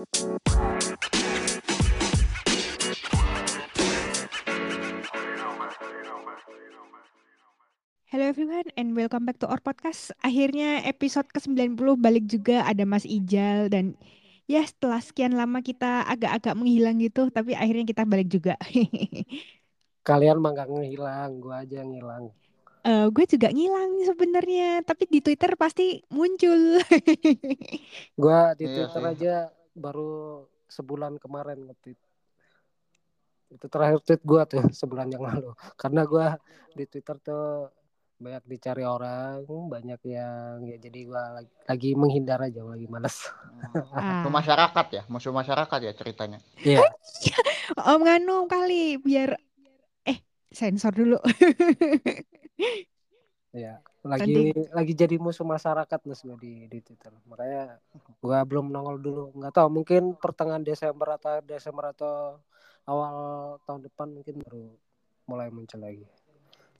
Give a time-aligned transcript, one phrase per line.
[0.00, 0.08] Hello
[8.24, 10.16] everyone and welcome back to our podcast.
[10.24, 13.92] Akhirnya episode ke-90 balik juga ada Mas Ijal dan
[14.48, 18.56] ya setelah sekian lama kita agak-agak menghilang gitu tapi akhirnya kita balik juga.
[20.08, 22.32] Kalian mah gak ngilang, gua aja yang ngilang.
[22.88, 26.80] Eh, gue juga ngilang sebenarnya tapi di Twitter pasti muncul.
[28.16, 29.12] Gua di Iya Twitter sih.
[29.12, 31.98] aja baru sebulan kemarin nge-tweet.
[33.50, 35.56] Itu terakhir tweet gua tuh sebulan yang lalu.
[35.74, 36.36] Karena gua
[36.76, 37.72] di Twitter tuh
[38.20, 43.32] banyak dicari orang, banyak yang ya jadi gua lagi, lagi menghindar aja, lagi males.
[43.96, 44.20] Ah.
[44.28, 46.38] Musuh masyarakat ya, musuh masyarakat ya ceritanya.
[46.60, 46.84] Iya.
[47.80, 49.40] Om Nganu kali biar
[50.04, 50.20] eh
[50.52, 51.16] sensor dulu.
[53.50, 57.10] Iya, lagi lagi jadi musuh masyarakat mas di di Twitter.
[57.26, 57.82] Makanya
[58.22, 59.22] gua belum nongol dulu.
[59.34, 62.38] Nggak tahu mungkin pertengahan Desember atau Desember atau
[62.86, 63.14] awal
[63.66, 64.70] tahun depan mungkin baru
[65.26, 66.06] mulai muncul lagi.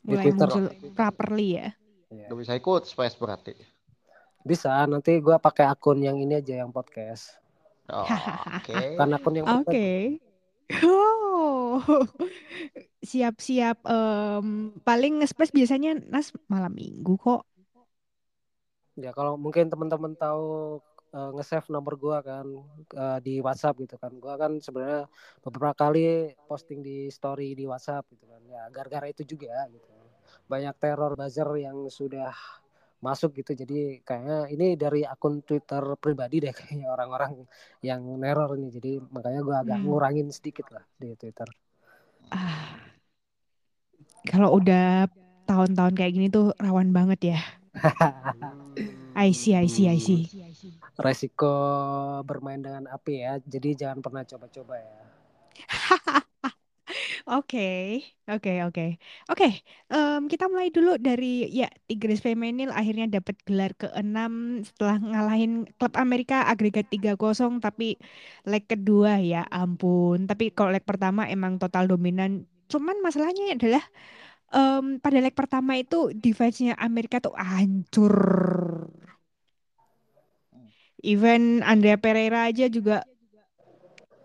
[0.01, 0.47] Di Mulai Twitter.
[0.47, 0.65] muncul
[0.95, 1.69] properly ya.
[2.11, 2.27] Iya.
[2.31, 3.55] Gak bisa ikut space berarti.
[4.47, 7.35] Bisa, nanti gua pakai akun yang ini aja yang podcast.
[7.91, 8.07] Oh,
[8.63, 8.95] Oke.
[8.95, 9.67] Bukan akun yang Oke.
[9.67, 10.23] pribadi.
[10.87, 11.83] Oh.
[13.01, 17.49] Siap-siap em, paling nge-space biasanya Nas malam Minggu kok.
[19.01, 20.77] Ya kalau mungkin teman-teman tahu
[21.17, 22.47] eh, nge-save nomor gua kan
[23.03, 24.13] eh, di WhatsApp gitu kan.
[24.21, 25.09] Gua kan sebenarnya
[25.45, 28.43] beberapa kali posting di story di WhatsApp gitu kan.
[28.45, 29.89] Ya gara-gara itu juga gitu.
[30.51, 32.35] Banyak teror buzzer yang sudah
[33.01, 33.57] masuk gitu.
[33.57, 37.33] Jadi kayaknya ini dari akun Twitter pribadi deh kayaknya orang-orang
[37.81, 38.69] yang neror ini.
[38.69, 39.89] Jadi makanya gua agak Hmm.
[39.89, 41.49] ngurangin sedikit lah di Twitter.
[42.31, 42.90] Ah.
[44.29, 45.09] Kalau udah
[45.49, 47.41] tahun-tahun kayak gini tuh rawan banget ya.
[49.17, 50.29] I see, I see, I see.
[51.01, 51.53] Resiko
[52.29, 53.41] bermain dengan api ya.
[53.41, 55.01] Jadi jangan pernah coba-coba ya.
[57.31, 58.99] Oke, oke, oke.
[59.31, 59.63] Oke,
[60.27, 64.33] kita mulai dulu dari ya Tigres Femenil akhirnya dapat gelar ke-6
[64.67, 68.01] setelah ngalahin klub Amerika agregat 3-0 tapi
[68.49, 70.27] leg kedua ya ampun.
[70.27, 72.51] Tapi kalau leg pertama emang total dominan.
[72.71, 73.83] Cuman masalahnya adalah
[74.55, 78.15] em, pada leg pertama itu defense-nya Amerika tuh hancur.
[81.01, 83.03] Even Andrea Pereira aja juga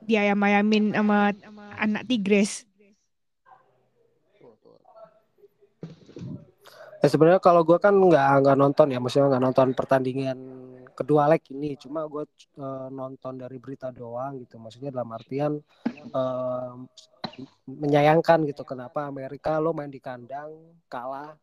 [0.05, 1.33] diayam-ayamin sama
[1.79, 2.67] anak Tigres.
[7.01, 10.37] Ya sebenarnya kalau gue kan nggak nggak nonton ya, maksudnya nggak nonton pertandingan
[10.97, 12.25] kedua leg ini, cuma gue
[12.91, 14.57] nonton dari berita doang gitu.
[14.57, 15.61] Maksudnya dalam artian
[16.11, 16.73] eh,
[17.65, 20.51] menyayangkan gitu kenapa Amerika lo main di kandang
[20.87, 21.35] kalah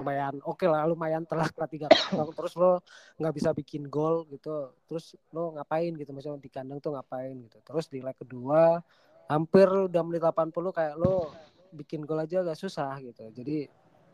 [0.00, 2.80] lumayan oke lah lumayan telak lah tiga kosong terus lo
[3.20, 7.58] nggak bisa bikin gol gitu terus lo ngapain gitu maksudnya di kandang tuh ngapain gitu
[7.62, 8.80] terus di leg kedua
[9.28, 11.30] hampir udah menit 80 kayak lo
[11.72, 13.68] bikin gol aja agak susah gitu jadi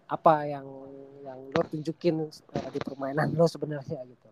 [0.09, 0.66] apa yang
[1.22, 4.31] yang lo tunjukin eh, di permainan lo sebenarnya gitu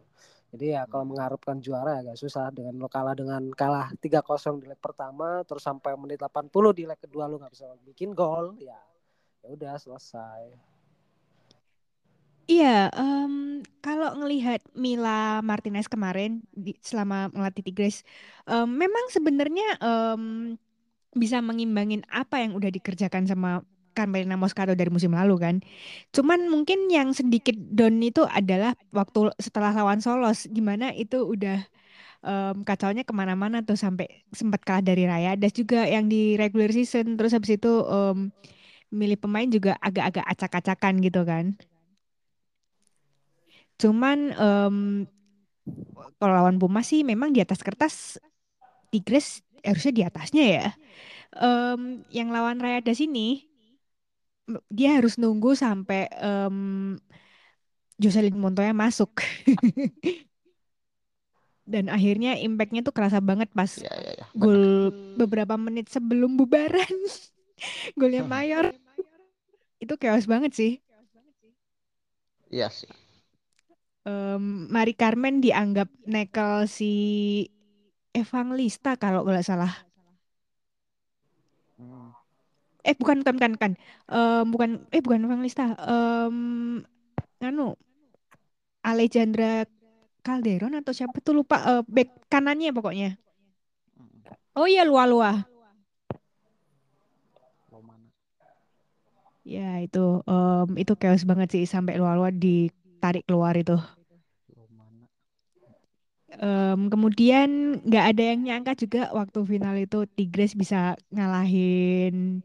[0.57, 4.81] jadi ya kalau mengharapkan juara agak susah dengan lo kalah dengan kalah 3-0 di leg
[4.81, 8.81] pertama terus sampai menit 80 di leg kedua lo nggak bisa bikin gol ya
[9.45, 10.57] ya udah selesai.
[12.47, 18.07] Iya, em, kalau ngelihat Mila Martinez kemarin di, selama melatih Tigres,
[18.47, 20.55] em, memang sebenarnya em,
[21.11, 23.67] bisa mengimbangin apa yang udah dikerjakan sama
[23.97, 25.55] Carmelina Moscato dari musim lalu kan.
[26.13, 31.65] Cuman mungkin yang sedikit down itu adalah waktu setelah lawan Solos, gimana itu udah
[32.25, 35.35] em, kacaunya ke mana-mana tuh sampai sempat kalah dari Raya.
[35.41, 38.29] Dan juga yang di regular season, terus habis itu em,
[38.93, 41.57] milih pemain juga agak-agak acak-acakan gitu kan.
[43.81, 44.77] Cuman em,
[46.17, 48.17] kalau lawan Puma sih memang di atas kertas
[48.93, 50.67] Tigres harusnya di atasnya ya.
[51.37, 53.56] Em, yang lawan Rayadas ini m-
[54.71, 56.57] dia harus nunggu sampai em,
[57.99, 59.11] Jocelyn Montoya masuk.
[61.67, 64.27] Dan akhirnya impactnya tuh kerasa banget pas iya, iya.
[64.31, 64.39] benar.
[64.39, 64.63] gol
[65.19, 66.95] beberapa menit sebelum bubaran.
[67.99, 68.71] Golnya Mayor
[69.83, 70.73] itu chaos banget sih.
[72.47, 72.87] Iya sih.
[74.07, 76.93] Em, Mari Carmen dianggap nekel si
[78.15, 79.75] Evangelista kalau nggak salah.
[81.77, 82.15] Hmm.
[82.87, 83.73] Eh bukan bukan bukan bukan.
[84.07, 85.75] Em, bukan eh bukan Evangelista.
[85.75, 86.37] Em
[87.43, 87.75] anu
[88.87, 89.67] Alejandra
[90.23, 93.19] Calderon atau siapa tuh lupa eh, back kanannya pokoknya.
[94.55, 95.33] Oh iya Lua Lua.
[97.75, 98.07] Lo mana?
[99.43, 103.75] Ya itu em, itu chaos banget sih sampai Lua Lua ditarik keluar itu.
[106.37, 112.43] Em, kemudian nggak ada yang nyangka juga waktu final itu Tigres bisa ngalahin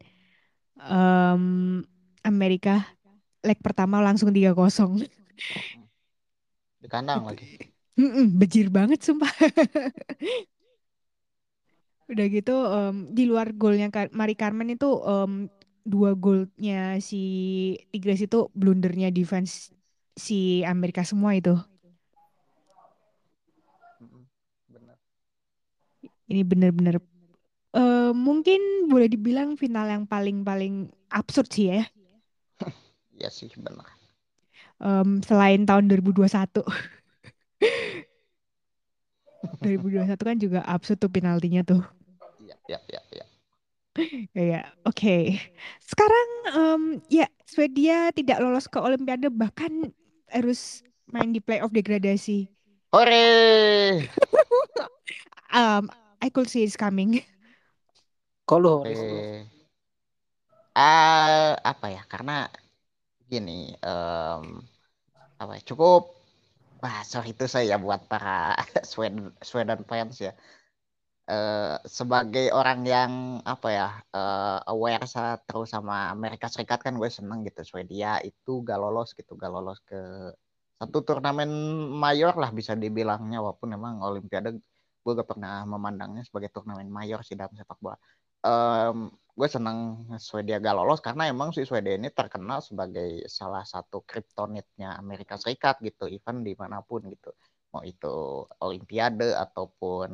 [0.88, 1.82] em,
[2.22, 2.86] Amerika
[3.42, 5.02] leg pertama langsung 3-0.
[6.78, 7.58] Di kandang lagi.
[7.98, 9.28] Mm-mm, bejir banget sumpah.
[12.12, 15.48] Udah gitu em, di luar golnya Mari Carmen itu em,
[15.82, 17.22] dua golnya si
[17.90, 19.74] Tigres itu blundernya defense
[20.14, 21.58] si Amerika semua itu.
[24.70, 24.96] Bener.
[26.30, 27.02] Ini bener-bener
[27.76, 31.82] eh, mungkin boleh dibilang final yang paling-paling absurd sih ya.
[33.22, 33.86] Iya sih benar.
[34.82, 36.64] Em, selain tahun 2021.
[39.62, 41.82] 2021 kan juga absurd tuh penaltinya tuh.
[42.42, 43.24] Iya, iya, iya, iya.
[44.32, 45.18] Kayak oke.
[45.84, 46.82] Sekarang em,
[47.12, 49.92] ya Swedia tidak lolos ke Olimpiade bahkan
[50.32, 52.48] harus main di playoff degradasi.
[52.92, 54.08] Hore!
[55.52, 57.20] Um, I could see it's coming.
[58.62, 59.02] Lu Horis?
[59.04, 59.46] Eh,
[60.76, 62.02] ah, apa ya?
[62.12, 62.32] Karena
[63.32, 63.52] gini,
[63.82, 64.44] em,
[65.42, 65.62] apa ya?
[65.70, 66.02] Cukup
[66.84, 68.54] Wah, sorry itu saya buat para
[68.92, 70.32] Sweden Sweden fans ya.
[71.30, 73.12] Eh, sebagai orang yang
[73.52, 73.86] apa ya
[74.16, 79.08] eh, aware sa- terus sama Amerika Serikat kan gue seneng gitu Swedia itu gak lolos
[79.18, 79.96] gitu gak lolos ke
[80.80, 81.50] satu turnamen
[82.04, 84.48] mayor lah bisa dibilangnya walaupun memang Olimpiade
[85.04, 87.96] gue gak pernah memandangnya sebagai turnamen mayor sih dalam sepak bola.
[88.42, 88.96] Em,
[89.38, 89.78] gue seneng
[90.18, 95.78] Swedia gak lolos karena emang si Swedia ini terkenal sebagai salah satu kriptonitnya Amerika Serikat
[95.86, 97.30] gitu, event di mana pun gitu.
[97.72, 100.08] Mau itu Olimpiade ataupun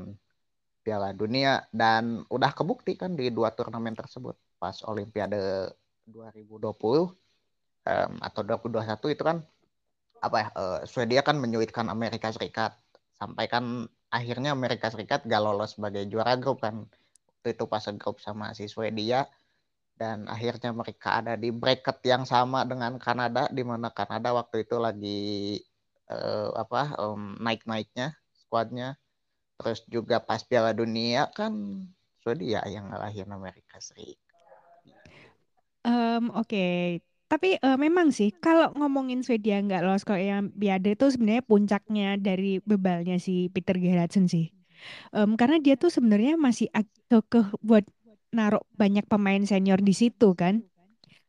[0.85, 1.67] Piala Dunia.
[1.73, 4.37] Dan udah kebukti kan di dua turnamen tersebut.
[4.61, 5.73] Pas Olimpiade
[6.09, 7.13] 2020
[7.89, 9.39] em, atau 2021 itu kan
[10.27, 12.73] apa ya eh, Swedia kan menyulitkan Amerika Serikat.
[13.21, 13.65] Sampai kan
[14.13, 16.87] akhirnya Amerika Serikat gak lolos sebagai juara grup kan
[17.39, 19.31] waktu itu pas grup sama si Swedia
[19.95, 24.77] dan akhirnya mereka ada di bracket yang sama dengan Kanada di mana Kanada waktu itu
[24.77, 25.19] lagi
[26.11, 28.99] eh, apa em, naik-naiknya skuadnya
[29.59, 31.55] terus juga pas Piala Dunia kan
[32.23, 34.29] Swedia yang ngalahin Amerika Serikat
[35.87, 36.65] Em, oke.
[37.29, 42.61] Tapi eh, memang sih kalau ngomongin Swedia nggak lolos ke Olimpiade itu sebenarnya puncaknya dari
[42.65, 44.58] bebalnya si Peter Gerhardsen sih.
[45.13, 46.69] Em, karena dia tuh sebenarnya masih
[47.09, 47.85] ke buat
[48.29, 50.65] naruh banyak pemain senior di situ kan.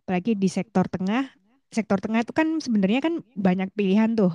[0.06, 1.32] Apalagi di sektor tengah.
[1.70, 4.34] Sektor tengah itu kan sebenarnya kan banyak pilihan tuh.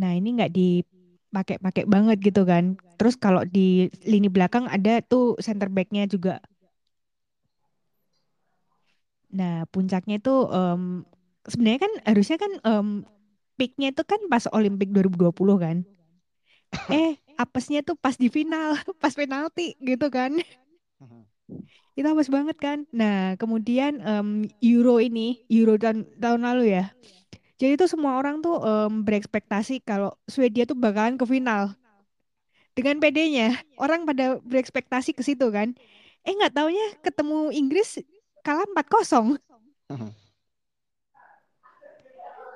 [0.00, 2.80] Nah ini nggak dipakai-pakai banget gitu kan.
[2.96, 6.40] Terus kalau di lini belakang ada tuh center backnya juga.
[9.32, 11.04] Nah puncaknya itu em,
[11.48, 12.88] sebenarnya kan harusnya kan em,
[13.60, 15.76] peaknya itu kan pas Olimpik 2020 kan.
[16.88, 20.32] Eh apesnya tuh pas di final, pas penalti gitu kan.
[21.92, 22.88] Itu apes banget kan.
[22.90, 24.28] Nah kemudian em,
[24.64, 26.88] Euro ini, Euro tahun, tahun lalu ya.
[27.60, 31.76] Jadi tuh semua orang tuh em, berekspektasi kalau Swedia tuh bakalan ke final.
[32.72, 35.76] Dengan PD-nya, orang pada berekspektasi ke situ kan.
[36.24, 38.00] Eh nggak taunya ketemu Inggris
[38.40, 39.36] kalah 4-0.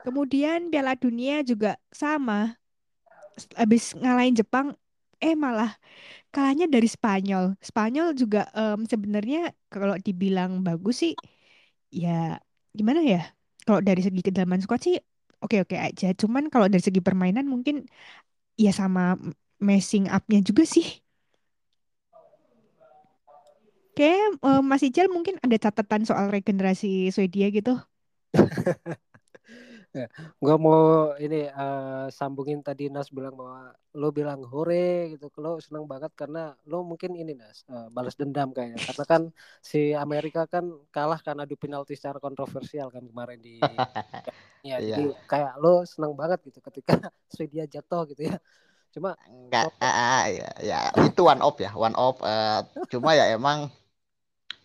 [0.01, 2.55] Kemudian Piala Dunia juga sama.
[3.61, 4.67] Habis ngalahin Jepang,
[5.21, 5.77] eh malah
[6.35, 7.57] kalahnya dari Spanyol.
[7.61, 11.15] Spanyol juga em, sebenarnya kalau dibilang bagus sih,
[11.93, 12.39] ya
[12.79, 13.21] gimana ya?
[13.67, 14.97] Kalau dari segi kedalaman squad sih
[15.45, 16.07] oke-oke aja.
[16.21, 17.87] Cuman kalau dari segi permainan mungkin
[18.61, 19.17] ya sama
[19.63, 20.87] messing up-nya juga sih.
[23.97, 27.81] Kayak em, Mas Ijal mungkin ada catatan soal regenerasi Swedia gitu.
[30.43, 30.79] Gua mau
[31.17, 36.53] ini eh, sambungin tadi Nas bilang bahwa lo bilang hore gitu, lo seneng banget karena
[36.69, 39.23] lo mungkin ini Nas eh, balas dendam kayaknya karena kan
[39.65, 43.61] si Amerika kan kalah karena adu penalti secara kontroversial kan kemarin di
[44.69, 46.93] ya jadi kayak lo seneng banget gitu ketika
[47.35, 48.37] Swedia jatuh gitu ya.
[48.95, 49.15] Cuma
[49.47, 52.19] Enggak, ah, ya, ya itu one off ya, one off.
[52.27, 52.61] eh,
[52.91, 53.71] cuma ya emang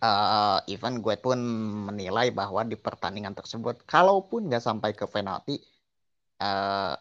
[0.02, 1.40] eh even gue pun
[1.88, 5.56] menilai bahwa di pertandingan tersebut, kalaupun nggak sampai ke penalti,
[6.42, 6.94] eh,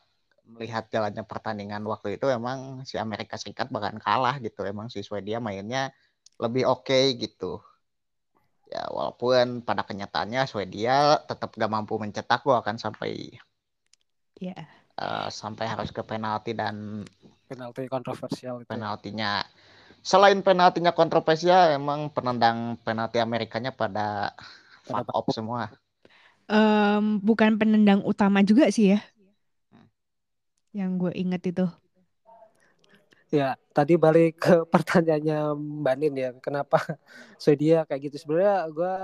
[0.52, 4.60] melihat jalannya pertandingan waktu itu emang si Amerika Serikat bakalan kalah gitu.
[4.66, 5.82] Emang si Swedia mainnya
[6.42, 7.62] lebih oke gitu.
[8.70, 13.10] Ya walaupun pada kenyataannya Swedia tetap gak mampu mencetak gol kan sampai
[14.40, 14.56] Ya.
[15.00, 17.04] eh, sampai harus ke penalti dan
[17.48, 18.94] penalti kontroversial itu ya.
[20.00, 24.32] Selain penaltinya kontroversial emang penendang penalti Amerikanya pada
[24.86, 25.70] Pada fuck off semua.
[26.50, 29.00] Em, bukan penendang utama juga sih ya.
[30.74, 31.66] Yang gue inget itu.
[33.30, 36.82] Ya, tadi balik ke pertanyaannya Mbak Nin ya, kenapa
[37.42, 38.16] Swedia kayak gitu?
[38.26, 38.94] Sebenarnya gue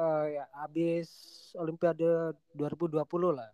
[0.00, 1.08] uh, ya habis
[1.52, 3.04] Olimpiade 2020
[3.36, 3.48] lah,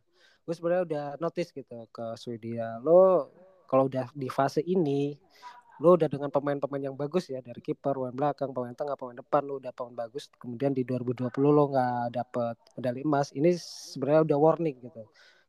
[0.46, 2.78] gue sebenarnya udah notice gitu ke Swedia.
[2.78, 3.30] Lo
[3.66, 5.18] kalau udah di fase ini,
[5.82, 9.42] lo udah dengan pemain-pemain yang bagus ya dari kiper, pemain belakang, pemain tengah, pemain depan
[9.42, 10.30] lo udah pemain bagus.
[10.38, 15.02] Kemudian di 2020 lo nggak dapet medali emas, ini sebenarnya udah warning gitu.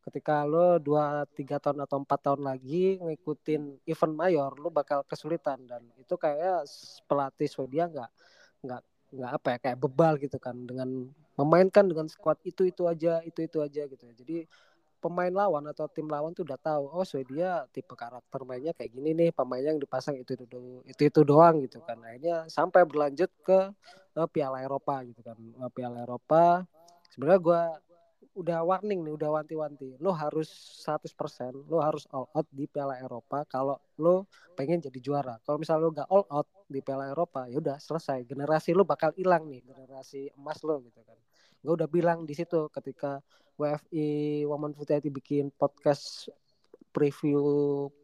[0.05, 5.61] Ketika lo dua tiga tahun atau empat tahun lagi ngikutin event mayor lo bakal kesulitan.
[5.65, 6.65] Dan itu kayak
[7.09, 8.09] pelatih Swedia nggak
[8.65, 8.81] nggak
[9.15, 10.57] nggak apa ya kayak bebal gitu kan.
[10.65, 14.13] Dengan memainkan dengan skuad itu itu aja itu itu aja gitu ya.
[14.13, 14.37] Jadi
[15.05, 19.13] pemain lawan atau tim lawan tuh udah tahu oh Swedia tipe karakter mainnya kayak gini
[19.13, 20.45] nih pemainnya yang dipasang itu itu
[20.89, 23.69] itu, itu doang gitu kan akhirnya sampai berlanjut ke
[24.17, 26.65] uh, Piala Eropa gitu kan uh, Piala Eropa
[27.13, 27.61] sebenarnya gue
[28.35, 29.95] udah warning nih, udah wanti-wanti.
[30.03, 30.51] Lo harus
[30.83, 34.27] 100%, lo harus all out di Piala Eropa kalau lo
[34.59, 35.39] pengen jadi juara.
[35.47, 38.27] Kalau misalnya lo gak all out di Piala Eropa, ya udah selesai.
[38.27, 41.15] Generasi lo bakal hilang nih, generasi emas lo gitu kan.
[41.65, 43.17] Gue udah bilang di situ ketika
[43.57, 46.29] WFI Women Futility bikin podcast
[46.93, 47.41] preview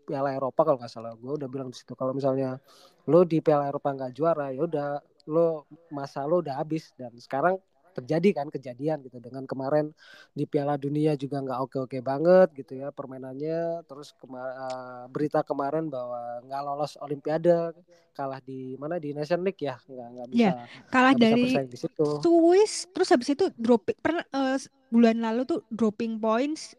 [0.04, 1.14] Piala Eropa kalau nggak salah.
[1.14, 2.58] Gue udah bilang di situ kalau misalnya
[3.06, 4.98] lo di Piala Eropa nggak juara ya udah
[5.30, 6.90] lo masa lo udah habis.
[6.98, 7.62] Dan sekarang
[7.92, 9.20] terjadi kan kejadian gitu.
[9.20, 9.92] Dengan kemarin
[10.32, 13.86] di Piala Dunia juga nggak oke-oke banget gitu ya permainannya.
[13.86, 17.76] Terus kema uh, berita kemarin bahwa nggak lolos Olimpiade
[18.16, 18.98] kalah di mana?
[18.98, 19.78] Di Nation League ya?
[19.86, 20.52] Nggak nggak bisa ya,
[20.90, 22.08] kalah gak dari bisa di situ.
[22.24, 24.58] Swiss terus habis itu dropping pernah uh,
[24.92, 26.76] bulan lalu tuh dropping points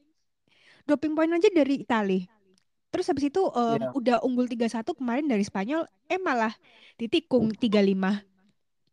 [0.86, 2.26] dropping point aja dari Italia.
[2.92, 3.96] Terus habis itu um, yeah.
[3.96, 6.52] udah unggul 3-1 kemarin dari Spanyol, eh malah
[7.00, 8.31] ditikung 3-5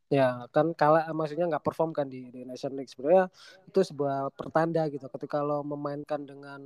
[0.10, 2.90] ya kan kalah maksudnya nggak perform kan di, di Nation League.
[2.90, 3.30] Sebenarnya
[3.70, 6.62] itu sebuah pertanda gitu ketika lo memainkan dengan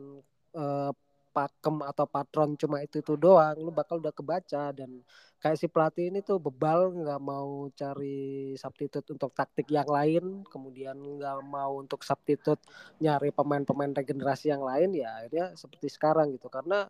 [0.55, 0.91] uh,
[1.33, 4.71] pakem atau patron cuma itu itu doang lu bakal udah kebaca.
[4.71, 5.03] Dan
[5.43, 10.95] kayak si pelatih ini tuh bebal nggak mau cari substitute untuk taktik yang lain kemudian
[10.95, 12.63] nggak mau untuk substitute
[13.03, 16.47] nyari pemain-pemain regenerasi yang lain ya akhirnya seperti sekarang gitu.
[16.47, 16.87] Karena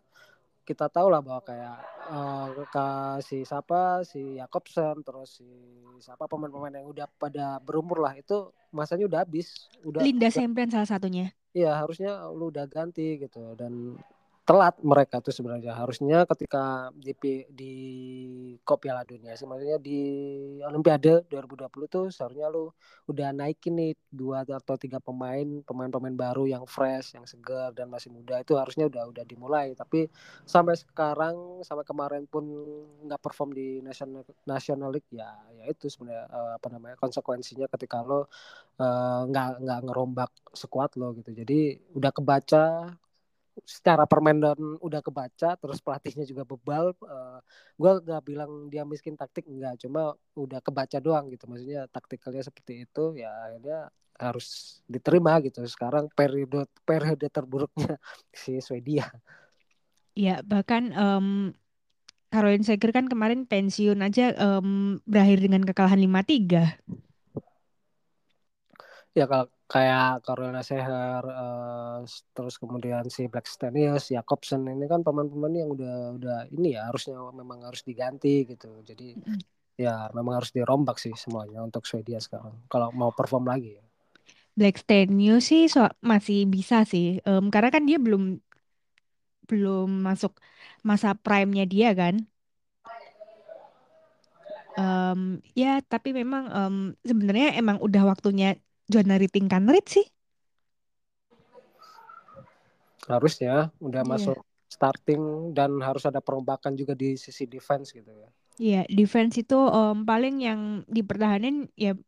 [0.64, 1.76] kita tahu lah bahwa kayak
[2.08, 2.86] uh, ke
[3.20, 5.48] si siapa si Jakobsen terus si
[6.00, 10.88] siapa pemain-pemain yang udah pada berumur lah itu masanya udah habis udah Linda Semprian salah
[10.88, 11.30] satunya.
[11.54, 13.94] Iya harusnya lu udah ganti gitu dan
[14.44, 15.72] telat mereka tuh sebenarnya.
[15.72, 17.16] Harusnya ketika di
[17.48, 17.72] di
[18.60, 20.00] Kop Piala Dunia sih maksudnya di
[20.60, 22.68] Olimpiade 2020 tuh seharusnya lu
[23.08, 28.12] udah naikin nih dua atau tiga pemain pemain-pemain baru yang fresh yang segar dan masih
[28.12, 28.36] muda.
[28.44, 29.72] Itu harusnya udah udah dimulai.
[29.72, 30.12] Tapi
[30.44, 32.44] sampai sekarang sampai kemarin pun
[33.08, 38.04] nggak perform di National National League ya ya itu sebenarnya uh, apa namanya konsekuensinya ketika
[38.04, 38.28] lo
[38.76, 41.32] eh, nggak uh, nggak ngerombak sekuat lo gitu.
[41.32, 42.64] Jadi udah kebaca
[43.62, 47.38] secara permainan udah kebaca terus pelatihnya juga bebal uh, eh,
[47.78, 51.46] gue gak bilang dia miskin taktik enggak cuma udah kebaca doang gitu.
[51.46, 53.80] Maksudnya taktikalnya seperti itu ya akhirnya
[54.18, 55.62] harus diterima gitu.
[55.70, 57.98] Sekarang periode periode terburuknya
[58.34, 59.06] si Swedia.
[60.18, 61.54] Ya bahkan um,
[62.34, 66.82] Caroline Seger kan kemarin pensiun aja um, berakhir dengan kekalahan 5-3
[69.14, 72.04] ya kalau kayak Carolina Seher uh,
[72.36, 77.16] terus kemudian si Black Stenius, Jacobsen ini kan pemain-pemain yang udah udah ini ya harusnya
[77.32, 79.40] memang harus diganti gitu jadi mm.
[79.80, 83.80] ya memang harus dirombak sih semuanya untuk Swedia sekarang kalau mau perform lagi.
[84.54, 88.38] Black Stenius sih so masih bisa sih um, karena kan dia belum
[89.50, 90.38] belum masuk
[90.86, 92.22] masa prime-nya dia kan
[94.78, 98.54] um, ya tapi memang um, sebenarnya emang udah waktunya
[98.88, 100.06] zona rating Kanrit sih?
[103.04, 104.10] Harusnya udah yeah.
[104.10, 104.38] masuk
[104.68, 108.28] starting dan harus ada perombakan juga di sisi defense gitu ya.
[108.54, 111.98] Iya, yeah, defense itu um, paling yang dipertahanin ya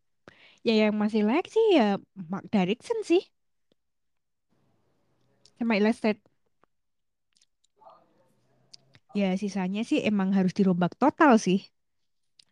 [0.67, 3.23] ya yang masih layak sih ya Mark Derrickson sih.
[5.57, 6.23] Sama Illustrated.
[9.17, 11.65] Ya sisanya sih emang harus dirombak total sih.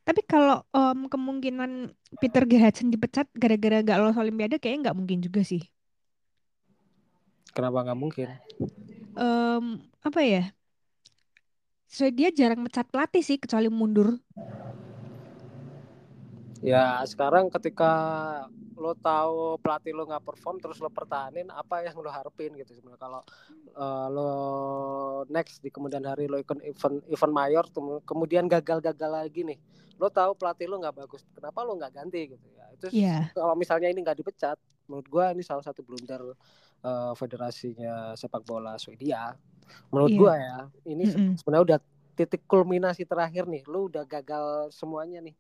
[0.05, 5.41] Tapi kalau um, kemungkinan Peter Gerhardsen dipecat gara-gara gak lolos Olimpiade kayaknya nggak mungkin juga
[5.41, 5.65] sih.
[7.57, 8.29] Kenapa nggak mungkin?
[9.17, 10.53] Um, apa ya?
[11.89, 14.21] So dia jarang mecat pelatih sih kecuali mundur.
[16.61, 17.93] Ya sekarang ketika
[18.75, 23.01] lo tahu pelatih lo nggak perform terus lo pertahanin apa yang lo harapin gitu sebenarnya
[23.01, 23.23] kalau
[23.79, 24.31] uh, lo
[25.31, 27.65] next di kemudian hari lo ikut event event mayor
[28.03, 29.59] kemudian gagal-gagal lagi nih
[29.99, 33.31] lo tahu pelatih lo nggak bagus kenapa lo nggak ganti gitu ya itu yeah.
[33.33, 34.59] kalau misalnya ini nggak dipecat
[34.91, 36.35] menurut gue ini salah satu blunder
[36.85, 39.33] uh, federasinya sepak bola Swedia
[39.95, 40.21] menurut yeah.
[40.21, 40.59] gue ya
[40.91, 41.33] ini mm -hmm.
[41.41, 41.79] sebenarnya udah
[42.15, 45.35] titik kulminasi terakhir nih lu udah gagal semuanya nih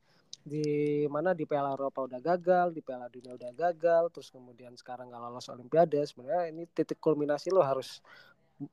[0.44, 0.66] di
[1.08, 5.22] mana di Piala Eropa udah gagal di Piala Dunia udah gagal terus kemudian sekarang nggak
[5.24, 8.04] lolos Olimpiade sebenarnya ini titik kulminasi lo harus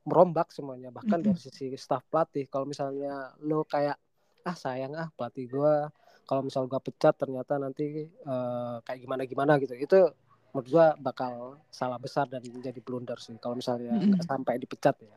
[0.03, 1.31] merombak semuanya bahkan Mm-mm.
[1.31, 3.95] dari sisi staff pelatih kalau misalnya lo kayak
[4.49, 5.73] ah sayang ah pelatih gue
[6.29, 9.97] kalau misal gue pecat ternyata nanti eh, kayak gimana gimana gitu itu
[10.51, 11.33] menurut gue bakal
[11.79, 14.07] salah besar dan menjadi blunder sih kalau misalnya Mm-mm.
[14.09, 15.15] nggak sampai dipecat ya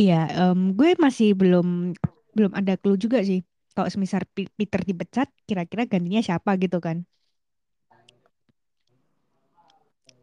[0.00, 1.66] Iya, em, gue masih belum
[2.36, 3.38] belum ada clue juga sih.
[3.74, 4.22] Kalau semisal
[4.58, 6.96] Peter dipecat, kira-kira gantinya siapa gitu kan?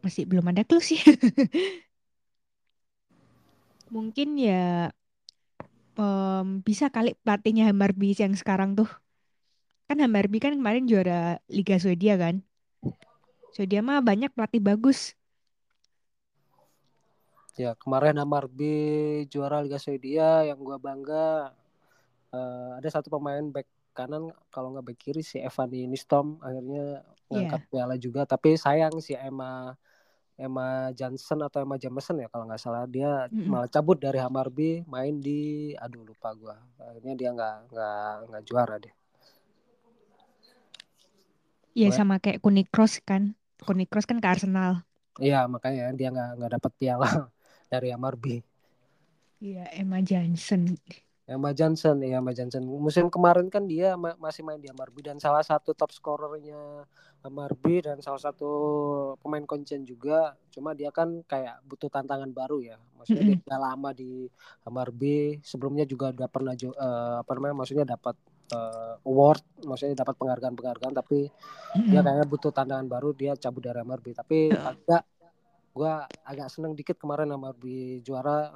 [0.04, 1.00] Masih belum ada clue sih.
[3.94, 4.90] Mungkin ya
[5.98, 8.88] em, bisa kali pelatihnya Hammarby yang sekarang tuh.
[9.88, 12.36] Kan Hammarby kan kemarin juara Liga Swedia kan?
[13.54, 15.14] Swedia mah banyak pelatih bagus.
[17.54, 18.74] ya kemarin Hammarby
[19.30, 21.54] juara Liga Swedia yang gue bangga
[22.34, 27.62] eh, ada satu pemain back kanan kalau nggak back kiri si Evan Nistom akhirnya ngangkat
[27.62, 27.70] Iya.
[27.70, 29.74] piala juga tapi sayang si Emma
[30.34, 33.46] Emma Johnson atau Emma Jameson ya kalau nggak salah dia Mm-mm.
[33.50, 37.94] malah cabut dari Hammarby main di aduh lupa gua akhirnya dia nggak nggak
[38.30, 38.94] nggak juara deh
[41.78, 43.22] Iya sama kayak Kuni Kroos kan.
[43.66, 44.72] Kuni Kroos kan ke Arsenal.
[45.24, 47.06] iya makanya dia nggak nggak dapat piala
[47.72, 48.30] dari Hammarby
[49.44, 50.62] Iya, Emma Johnson.
[51.24, 55.16] Emma Johnson ya Emma Johnson musim kemarin kan dia ma- masih main di Hammarby dan
[55.16, 56.84] salah satu top scorernya
[57.24, 58.50] Hammarby dan salah satu
[59.24, 60.36] pemain kuncian juga.
[60.52, 62.76] Cuma dia kan kayak butuh tantangan baru ya.
[63.00, 63.42] Maksudnya dia Mm-mm.
[63.48, 64.28] udah lama di
[64.68, 68.16] Hammarby sebelumnya juga udah pernah eh, apa namanya maksudnya dapat
[68.52, 71.18] eh, award maksudnya dapat penghargaan-penghargaan tapi
[71.88, 72.04] dia Mm-mm.
[72.04, 75.02] kayaknya butuh tantangan baru dia cabut dari Hammarby tapi agak
[75.74, 78.52] gua agak seneng dikit kemarin Hammarby juara.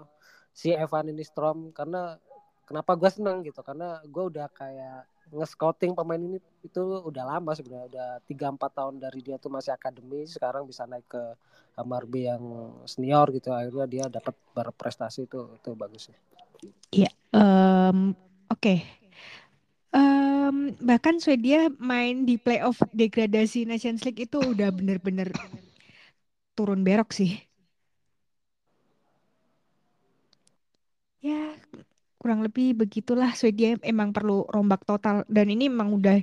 [0.52, 2.18] Si Evan Strom karena
[2.66, 3.60] kenapa gue seneng gitu?
[3.62, 8.96] Karena gue udah kayak nge-scouting pemain ini itu udah lama sebenarnya udah tiga empat tahun
[9.00, 11.22] dari dia tuh masih akademi sekarang bisa naik ke
[11.78, 12.42] Hammarby yang
[12.88, 16.16] senior gitu akhirnya dia dapat berprestasi itu itu bagus sih
[16.88, 17.10] Iya.
[17.36, 18.16] Em,
[18.48, 18.80] Oke.
[19.92, 25.32] Em, bahkan Swedia main di playoff degradasi Nations League itu udah bener-bener
[26.56, 27.40] turun berok sih.
[31.20, 31.56] Ya,
[32.20, 36.18] kurang lebih begitulah Swedia emang perlu rombak total dan ini emang udah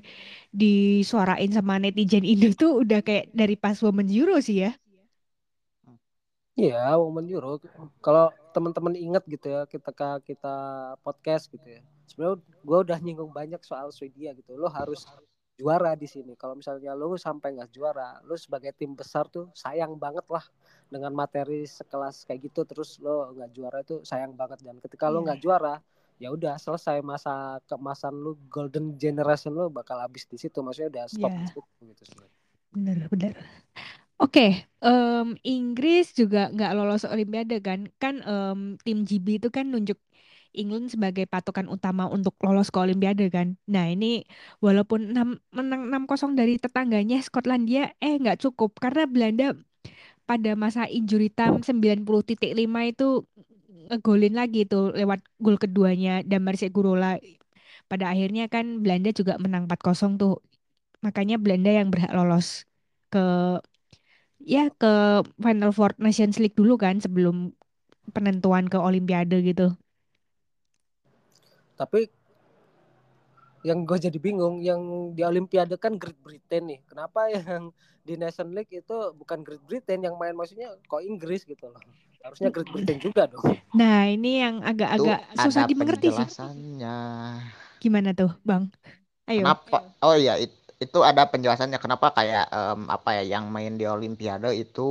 [0.54, 4.72] disuarain sama netizen Indo tuh udah kayak dari pas Women's Euro sih ya.
[6.56, 7.60] Iya, Women Euro.
[8.06, 9.92] Kalau teman-teman ingat gitu ya, kita
[10.24, 10.54] kita
[11.04, 11.82] podcast gitu ya.
[12.08, 14.56] Sebenarnya gue udah nyinggung banyak soal Swedia gitu.
[14.56, 15.04] Lo harus
[15.60, 16.32] juara di sini.
[16.40, 20.46] Kalau misalnya lo sampai nggak juara, lo sebagai tim besar tuh sayang banget lah
[20.94, 22.62] dengan materi sekelas kayak gitu.
[22.70, 24.60] Terus lo nggak juara itu sayang banget.
[24.66, 25.26] Dan ketika lo Iya.
[25.26, 25.76] nggak juara,
[26.22, 30.58] ya udah selesai masa keemasan lo, golden generation lo bakal habis di situ.
[30.66, 31.60] Maksudnya udah stop situ
[31.92, 32.36] gitu sebenarnya.
[32.76, 33.34] Bener, bener.
[34.22, 34.42] Oke,
[34.86, 37.80] em, Inggris juga nggak lolos Olimpiade kan?
[38.02, 40.00] Kan em, tim GB itu kan nunjuk
[40.56, 43.48] England sebagai patokan utama untuk lolos ke Olimpiade kan?
[43.74, 44.24] Nah ini
[44.66, 49.46] walaupun 6, menang 6-0 dari tetangganya Skotlandia, eh nggak cukup karena Belanda
[50.26, 52.42] pada masa injury time 90.5
[52.90, 53.08] itu
[53.90, 57.22] ngegolin lagi tuh lewat gol keduanya Damar Segurola.
[57.86, 60.42] Pada akhirnya kan Belanda juga menang 4-0 tuh.
[61.06, 62.66] Makanya Belanda yang berhak lolos
[63.14, 63.22] ke
[64.42, 67.54] ya ke Final Four Nations League dulu kan sebelum
[68.14, 69.78] penentuan ke Olimpiade gitu.
[71.76, 72.10] Tapi
[73.66, 74.82] yang gue jadi bingung yang
[75.18, 77.74] di Olimpiade kan Great Britain nih kenapa yang
[78.06, 81.82] di Nation League itu bukan Great Britain yang main maksudnya kok Inggris gitu loh
[82.22, 83.42] harusnya Great Britain juga dong
[83.76, 86.28] Nah ini yang Itu agak-agak susah ada dimengerti sih.
[87.84, 88.72] Gimana tuh Bang?
[89.30, 89.46] Ayo.
[89.46, 89.78] Kenapa?
[90.02, 94.52] Oh iya, it- itu ada penjelasannya kenapa kayak em, apa ya yang main di Olimpiade
[94.58, 94.90] itu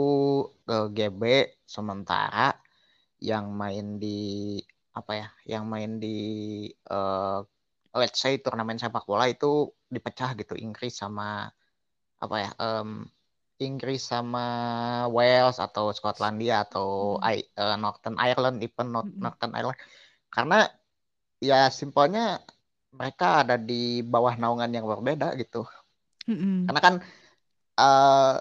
[0.64, 1.22] ke GB
[1.68, 2.56] sementara
[3.20, 4.18] yang main di
[4.94, 6.16] apa ya, yang main di
[6.70, 7.38] eh,
[8.00, 9.46] let's say turnamen sepak bola itu
[9.94, 11.24] dipecah gitu Inggris sama
[12.24, 12.90] apa ya em,
[13.66, 14.40] Inggris sama
[15.16, 17.24] Wales atau Skotlandia atau Mm-mm.
[17.32, 19.22] I- eh, Northern Ireland even North- Mm-mm.
[19.24, 19.78] Northern Ireland
[20.34, 20.56] karena
[21.48, 22.20] ya simpelnya
[22.98, 23.74] mereka ada di
[24.12, 25.58] bawah naungan yang berbeda gitu
[26.28, 26.54] Mm-mm.
[26.66, 26.94] karena kan
[27.80, 28.32] eh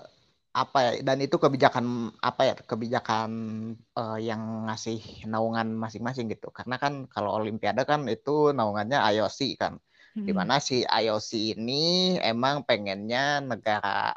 [0.53, 3.31] apa ya dan itu kebijakan apa ya kebijakan
[3.73, 9.81] eh, yang ngasih naungan masing-masing gitu karena kan kalau Olimpiade kan itu naungannya IOC kan
[10.13, 10.25] Mm-mm.
[10.29, 14.13] di mana si IOC ini emang pengennya negara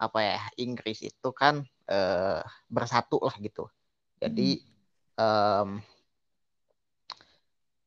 [0.00, 1.60] apa ya Inggris itu kan
[1.92, 2.40] eh,
[2.72, 3.68] bersatu lah gitu
[4.16, 4.64] jadi
[5.20, 5.68] em,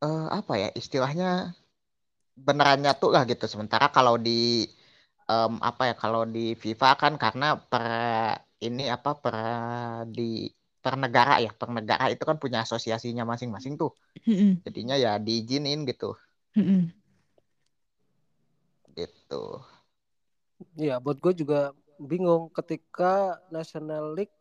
[0.04, 1.54] uh, apa ya istilahnya
[2.40, 3.46] beneran nyatu lah gitu.
[3.46, 4.68] Sementara kalau di
[5.30, 7.86] um, apa ya kalau di FIFA kan karena per
[8.60, 9.38] ini apa per
[10.10, 10.50] di
[10.82, 13.94] per negara ya per negara itu kan punya asosiasinya masing-masing tuh.
[14.66, 16.18] Jadinya ya diizinin gitu.
[18.98, 19.44] Gitu.
[20.76, 24.36] Iya, buat gue juga bingung ketika National League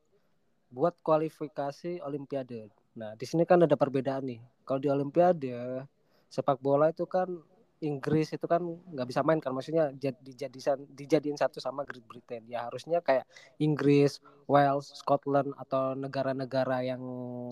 [0.69, 2.71] buat kualifikasi Olimpiade.
[2.99, 4.41] Nah, di sini kan ada perbedaan nih.
[4.67, 5.87] Kalau di Olimpiade
[6.29, 7.31] sepak bola itu kan
[7.79, 12.43] Inggris itu kan nggak bisa main kan maksudnya dijadikan dijadiin satu sama Great Britain.
[12.51, 13.25] Ya harusnya kayak
[13.63, 14.19] Inggris,
[14.51, 17.03] Wales, Scotland atau negara-negara yang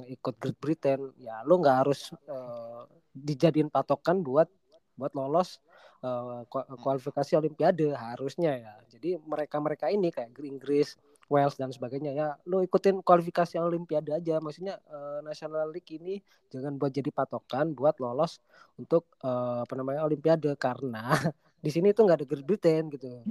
[0.06, 2.84] ikut Great Britain ya lo nggak harus uh,
[3.14, 4.50] dijadiin patokan buat
[4.96, 5.60] buat lolos
[6.02, 6.42] uh,
[6.80, 8.74] kualifikasi Olimpiade harusnya ya.
[8.88, 12.28] Jadi mereka mereka ini kayak Inggris, Wales dan sebagainya ya.
[12.46, 17.98] Lo ikutin kualifikasi Olimpiade aja maksudnya uh, National League ini jangan buat jadi patokan buat
[17.98, 18.38] lolos
[18.78, 21.10] untuk uh, apa namanya Olimpiade karena
[21.64, 23.26] di sini tuh nggak ada Great Britain gitu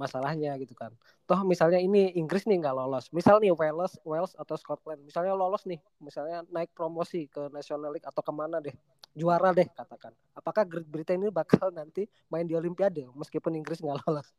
[0.00, 0.96] masalahnya gitu kan.
[1.28, 5.68] Toh misalnya ini Inggris nih nggak lolos misal nih Wales Wales atau Scotland misalnya lolos
[5.68, 8.72] nih misalnya naik promosi ke National League atau ke mana deh
[9.12, 10.16] juara deh katakan.
[10.32, 14.32] Apakah Great Britain ini bakal nanti main di Olimpiade meskipun Inggris nggak lolos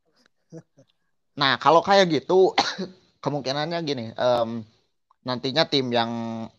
[1.40, 2.52] Nah, kalau kayak gitu
[3.24, 4.68] kemungkinannya gini, um,
[5.24, 6.12] nantinya tim yang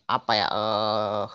[0.09, 1.25] apa ya, uh,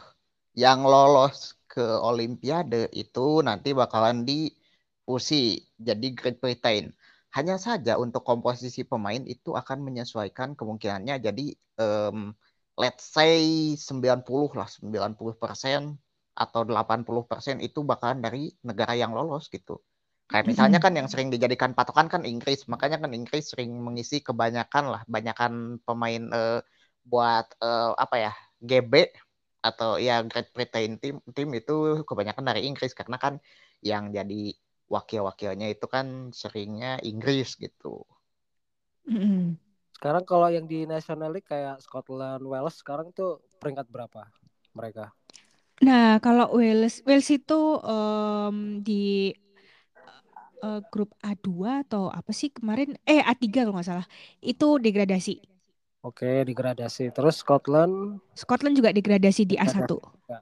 [0.59, 6.91] yang lolos ke Olimpiade itu nanti bakalan difusi jadi Great Britain.
[7.37, 11.47] Hanya saja untuk komposisi pemain itu akan menyesuaikan kemungkinannya jadi
[11.79, 12.35] um,
[12.75, 15.99] let's say 90 lah, 90 persen
[16.39, 19.83] atau 80 persen itu bakalan dari negara yang lolos gitu.
[20.29, 24.85] Kayak misalnya kan yang sering dijadikan patokan kan Inggris, makanya kan Inggris sering mengisi kebanyakan
[24.93, 26.61] lah, banyakan pemain uh,
[27.09, 29.09] buat uh, apa ya GB
[29.65, 33.41] atau ya Great Britain tim tim itu kebanyakan dari Inggris karena kan
[33.81, 34.53] yang jadi
[34.93, 38.05] wakil-wakilnya itu kan seringnya Inggris gitu.
[39.97, 44.29] Sekarang kalau yang di National League kayak Scotland, Wales sekarang tuh peringkat berapa
[44.77, 45.11] mereka?
[45.81, 49.33] Nah, kalau Wales Wales itu um, di
[50.63, 54.07] uh, grup A2 atau apa sih kemarin eh A3 kalau nggak salah
[54.43, 55.43] itu degradasi.
[56.07, 57.11] Oke, degradasi.
[57.11, 59.91] Terus Scotland Scotland juga degradasi di A1.
[60.31, 60.39] Ya.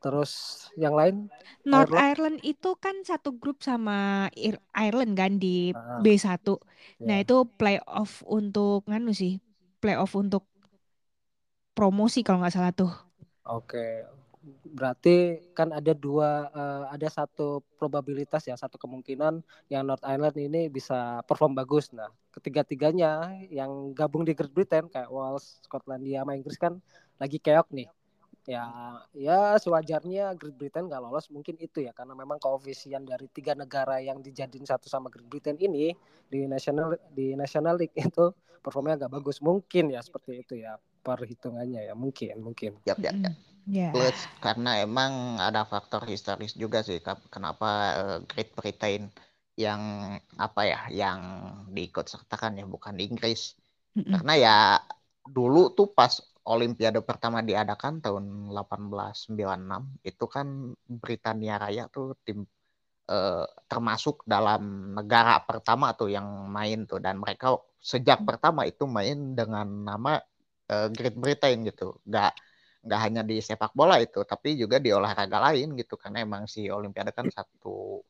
[0.00, 0.32] Terus
[0.80, 1.28] yang lain?
[1.68, 2.08] North Ireland?
[2.08, 4.32] Ireland itu kan satu grup sama
[4.72, 6.24] Ireland kan di ah, B1.
[6.24, 6.56] Yeah.
[7.04, 9.44] Nah, itu playoff untuk nganu sih.
[9.84, 10.48] Playoff untuk
[11.76, 12.92] promosi kalau nggak salah tuh.
[13.44, 14.08] Oke,
[14.64, 20.72] berarti kan ada dua uh, ada satu probabilitas ya satu kemungkinan yang North Ireland ini
[20.72, 21.92] bisa perform bagus.
[21.92, 26.80] Nah ketiga-tiganya yang gabung di Great Britain kayak Wales, Skotlandia sama Inggris kan
[27.20, 27.88] lagi keok nih
[28.50, 28.66] ya
[29.14, 34.02] ya sewajarnya Great Britain nggak lolos mungkin itu ya karena memang koefisien dari tiga negara
[34.02, 35.94] yang dijadiin satu sama Great Britain ini
[36.26, 41.88] di national di National League itu performnya agak bagus mungkin ya seperti itu ya perhitungannya
[41.88, 42.76] ya mungkin mungkin.
[42.84, 43.34] Yap, yap, yap.
[43.68, 43.92] Yeah.
[43.94, 46.98] Plus karena emang ada faktor historis juga sih
[47.30, 49.08] kenapa uh, Great Britain
[49.54, 49.80] yang
[50.40, 51.20] apa ya yang
[51.70, 53.56] diikut sertakan ya bukan di Inggris.
[53.94, 54.12] Mm -mm.
[54.16, 54.56] Karena ya
[55.28, 56.10] dulu tuh pas
[56.50, 59.38] Olimpiade pertama diadakan tahun 1896
[60.02, 62.42] itu kan Britania Raya tuh tim
[63.06, 69.38] uh, termasuk dalam negara pertama tuh yang main tuh dan mereka sejak pertama itu main
[69.38, 70.18] dengan nama
[70.74, 72.02] uh, Great Britain gitu.
[72.02, 72.34] Gak
[72.80, 76.64] nggak hanya di sepak bola itu tapi juga di olahraga lain gitu karena emang si
[76.72, 78.00] olimpiade kan satu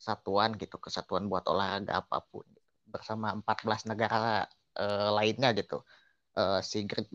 [0.00, 2.64] satuan gitu kesatuan buat olahraga apa pun gitu.
[2.88, 4.48] bersama 14 negara
[4.80, 5.84] uh, lainnya gitu
[6.36, 7.08] uh, si Great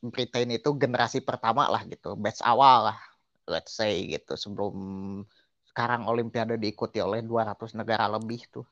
[0.00, 2.98] Britain itu generasi pertama lah gitu batch awal lah
[3.50, 4.74] let's say gitu sebelum
[5.70, 8.66] sekarang olimpiade diikuti oleh 200 negara lebih tuh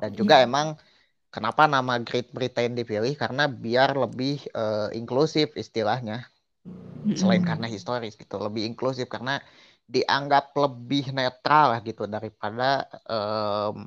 [0.00, 0.48] dan juga yeah.
[0.48, 0.76] emang
[1.28, 6.24] kenapa nama Great Britain dipilih karena biar lebih uh, inklusif istilahnya
[7.12, 9.36] selain karena historis gitu lebih inklusif karena
[9.84, 13.84] dianggap lebih netral lah gitu daripada um,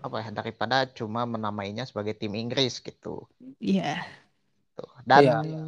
[0.00, 3.24] apa ya daripada cuma menamainya sebagai tim Inggris gitu.
[3.60, 3.96] Iya.
[3.96, 4.19] Yeah.
[5.04, 5.66] Dan yeah, yeah.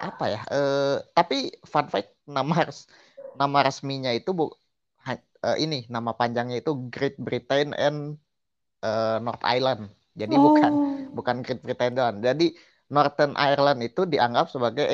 [0.00, 0.40] apa ya?
[0.50, 2.68] Uh, tapi fun fact nama
[3.34, 4.50] nama resminya itu bu
[5.44, 8.16] uh, ini nama panjangnya itu Great Britain and
[8.80, 9.92] uh, North Island.
[10.16, 10.42] Jadi oh.
[10.50, 10.72] bukan
[11.12, 12.18] bukan Great Britain doang.
[12.24, 12.56] Jadi
[12.92, 14.84] Northern Ireland itu dianggap sebagai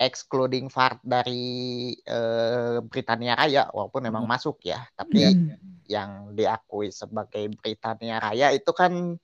[0.00, 4.32] excluding part dari uh, Britania Raya walaupun memang hmm.
[4.32, 5.60] masuk ya tapi yeah.
[5.86, 9.20] yang diakui sebagai Britania Raya itu kan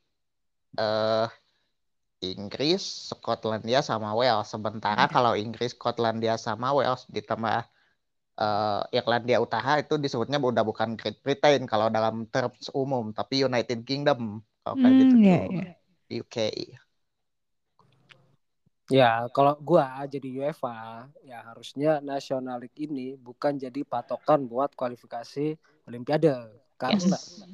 [0.76, 1.26] uh,
[2.22, 4.46] Inggris, Skotlandia sama Wales.
[4.46, 5.10] Sementara yeah.
[5.10, 7.66] kalau Inggris, Skotlandia sama Wales ditambah
[8.38, 13.82] uh, Irlandia Utara itu disebutnya udah bukan Great Britain kalau dalam terms umum, tapi United
[13.82, 15.70] Kingdom kalau kayak gitu Hmm, ya, ya.
[16.22, 16.36] UK.
[18.92, 25.56] Ya, kalau gua jadi UEFA, ya harusnya National League ini bukan jadi patokan buat kualifikasi
[25.88, 26.34] Olimpiade.
[26.76, 27.46] Karena Yes.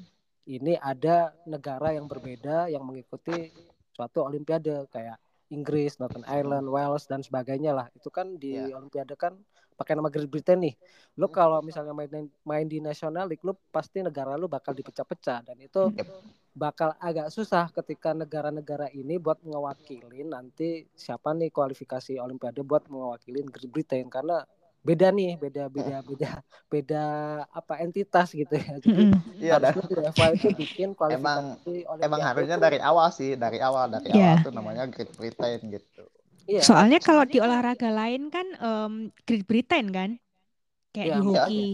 [0.48, 3.52] ini ada negara yang berbeda yang mengikuti
[3.98, 5.18] suatu Olimpiade kayak
[5.50, 7.90] Inggris, Northern Ireland, Wales dan sebagainya lah.
[7.98, 8.70] Itu kan di Ya.
[8.78, 9.34] Olimpiade kan
[9.74, 10.74] pakai nama Great Britain nih.
[11.18, 15.58] Lu kalau misalnya main main di National League, lu pasti negara lu bakal dipecah-pecah dan
[15.58, 16.06] itu Yep.
[16.54, 23.46] bakal agak susah ketika negara-negara ini buat mewakilin nanti siapa nih kualifikasi Olimpiade buat mewakilin
[23.46, 24.42] Great Britain karena
[24.78, 26.30] beda nih beda beda beda
[26.66, 27.04] beda
[27.50, 29.04] apa entitas gitu ya jadi.
[29.36, 33.30] Iya, dan harusnya UEFA itu bikin kualifikasi Emang- Olimpiade emang harusnya itu- dari awal sih,
[33.34, 34.38] dari awal dari Iya.
[34.38, 36.02] awal tuh namanya Great Britain gitu.
[36.46, 40.10] iya Soalnya kalau di olahraga lain kan em, Great Britain kan,
[40.90, 41.42] kayak Iya, di iya.
[41.44, 41.64] hoki.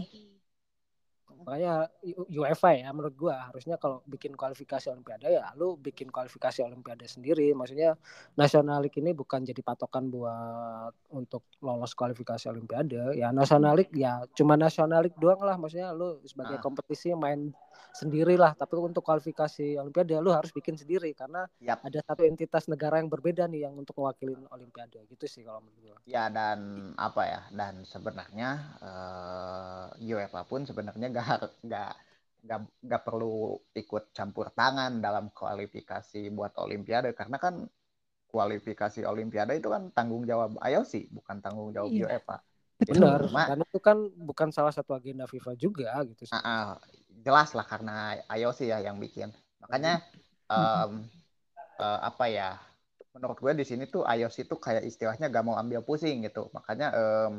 [1.45, 1.87] Makanya
[2.33, 3.53] UEFA ya menurut gua.
[3.53, 7.53] Harusnya kalau bikin kualifikasi Olimpiade ya lu bikin kualifikasi Olimpiade sendiri.
[7.53, 7.95] Maksudnya
[8.35, 13.15] National League ini bukan jadi patokan buat untuk lolos kualifikasi Olimpiade.
[13.21, 15.55] Ya National League ya cuma National League doang lah.
[15.61, 16.63] Maksudnya lu sebagai Ah.
[16.65, 17.53] kompetisi main
[17.95, 21.15] sendiri lah tapi untuk kualifikasi Olimpiade lu harus bikin sendiri.
[21.15, 21.87] Karena Yap.
[21.87, 25.07] ada satu entitas negara yang berbeda nih yang untuk mewakili Olimpiade.
[25.07, 25.97] Gitu sih kalau menurut gua.
[26.05, 28.51] Ya dan apa ya dan sebenarnya
[28.83, 31.27] eh, UEFA pun sebenarnya nggak
[31.65, 31.93] nggak
[32.45, 37.15] nggak nggak perlu ikut campur tangan dalam kualifikasi buat Olimpiade.
[37.17, 37.65] Karena kan
[38.29, 42.11] kualifikasi Olimpiade itu kan tanggung jawab IOC bukan tanggung jawab Iya.
[42.11, 42.43] UEFA.
[42.83, 43.31] Benar.
[43.31, 46.35] Cuma- dan itu kan bukan salah satu agenda FIFA juga gitu sih.
[46.35, 46.69] Ah, ah,
[47.27, 49.33] jelas lah karena IOC ya yang bikin.
[49.65, 49.93] Makanya
[50.53, 50.93] em,
[51.81, 52.51] eh, apa ya?
[53.15, 56.51] Menurut gue di sini tuh IOC tuh kayak istilahnya gak mau ambil pusing gitu.
[56.57, 57.33] Makanya em,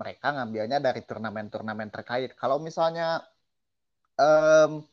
[0.00, 2.30] mereka ngambilnya dari turnamen-turnamen terkait.
[2.36, 3.24] Kalau misalnya
[4.20, 4.84] em,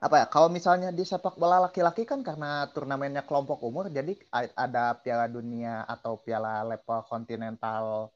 [0.00, 0.26] apa ya?
[0.32, 4.16] Kalau misalnya di sepak bola laki-laki kan karena turnamennya kelompok umur, jadi
[4.56, 8.08] ada Piala Dunia atau Piala level kontinental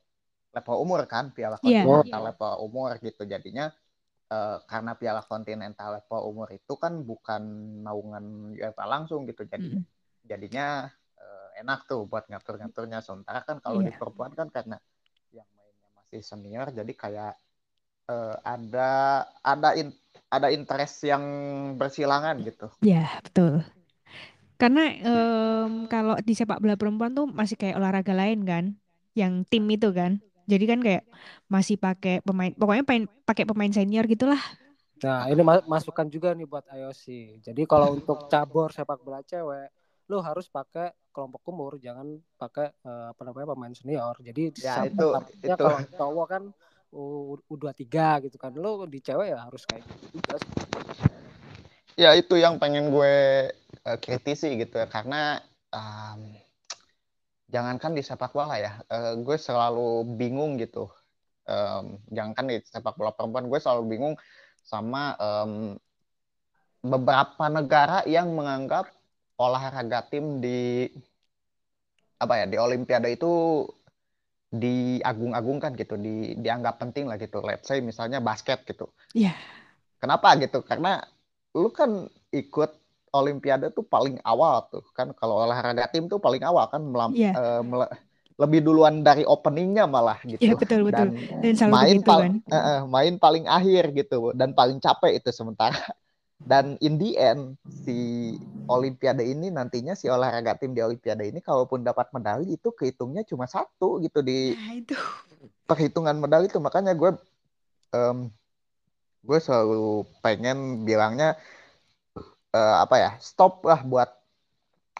[0.54, 1.84] level umur kan, Piala Iya.
[1.84, 3.22] kontinental level umur gitu.
[3.28, 3.68] Jadinya
[4.34, 7.42] eh, karena Piala kontinental level umur itu kan bukan
[7.86, 8.24] naungan
[8.58, 9.42] UEFA langsung gitu.
[9.52, 9.84] Jadi Mm-mm.
[10.30, 10.66] jadinya
[11.22, 12.98] eh, enak tuh buat ngatur-ngaturnya.
[13.06, 13.98] Sementara kan kalau di Iya.
[14.00, 14.76] perempuan kan karena
[15.38, 17.32] yang mainnya masih senior, jadi kayak
[18.14, 18.90] eh, ada
[19.52, 19.98] ada in-
[20.36, 21.24] ada interest yang
[21.80, 22.66] bersilangan gitu.
[22.82, 23.64] Ya, betul.
[24.60, 28.64] Karena em, kalau di sepak bola perempuan tuh masih kayak olahraga lain kan,
[29.18, 30.12] yang tim itu kan.
[30.44, 31.02] Jadi kan kayak
[31.48, 34.40] masih pakai pemain, pokoknya pakai pakai pemain senior gitulah.
[35.04, 37.04] Nah, ini ma- masukan juga nih buat IOC.
[37.44, 39.68] Jadi kalau untuk cabur sepak bola cewek,
[40.08, 44.16] lu harus pakai kelompok umur, jangan pakai eh, apa namanya pemain senior.
[44.20, 45.64] Jadi Ya, sama- itu- artinya itu.
[45.64, 46.42] kalau cowok kan
[46.94, 48.54] U- U23 gitu kan.
[48.54, 50.38] Lu di cewek ya harus kayak gitu juga.
[51.94, 53.14] Ya itu yang pengen gue
[53.84, 55.38] eh, kritisi gitu ya karena
[55.70, 56.38] em,
[57.50, 60.88] jangankan di sepak bola ya, eh, gue selalu bingung gitu.
[61.44, 64.14] Em, jangankan di sepak bola perempuan, gue selalu bingung
[64.64, 65.76] sama em,
[66.84, 68.88] beberapa negara yang menganggap
[69.40, 70.88] olahraga tim di
[72.20, 73.64] apa ya di Olimpiade itu
[74.54, 77.42] diagung-agungkan gitu, di dianggap penting lah gitu.
[77.42, 78.88] Let's say misalnya basket gitu.
[79.12, 79.34] Iya.
[79.98, 80.62] Kenapa gitu?
[80.62, 81.02] Karena
[81.56, 82.83] lu kan ikut
[83.14, 87.30] Olimpiade tuh paling awal tuh kan kalau olahraga tim tuh paling awal kan melam- Iya.
[87.30, 87.94] eh, mele-
[88.34, 91.14] lebih duluan dari openingnya malah gitu Iya, betul, betul.
[91.14, 92.34] dan Dan selalu main begitu pal- kan.
[92.50, 95.78] eh, main paling akhir gitu dan paling capek itu sementara
[96.42, 97.54] dan in the end
[97.86, 98.34] si
[98.66, 103.46] Olimpiade ini nantinya si olahraga tim di Olimpiade ini kalaupun dapat medali itu kehitungnya cuma
[103.46, 104.96] satu gitu di Nah, itu.
[105.64, 107.14] perhitungan medali itu makanya gue
[107.92, 108.28] em,
[109.20, 111.38] gue selalu pengen bilangnya
[112.54, 114.10] eh, apa ya stop lah buat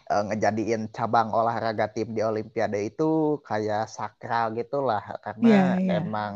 [0.05, 5.01] eh, ngejadiin cabang olahraga tim di Olimpiade itu kayak sakral gitulah.
[5.23, 5.93] Karena Iya, iya.
[6.03, 6.35] emang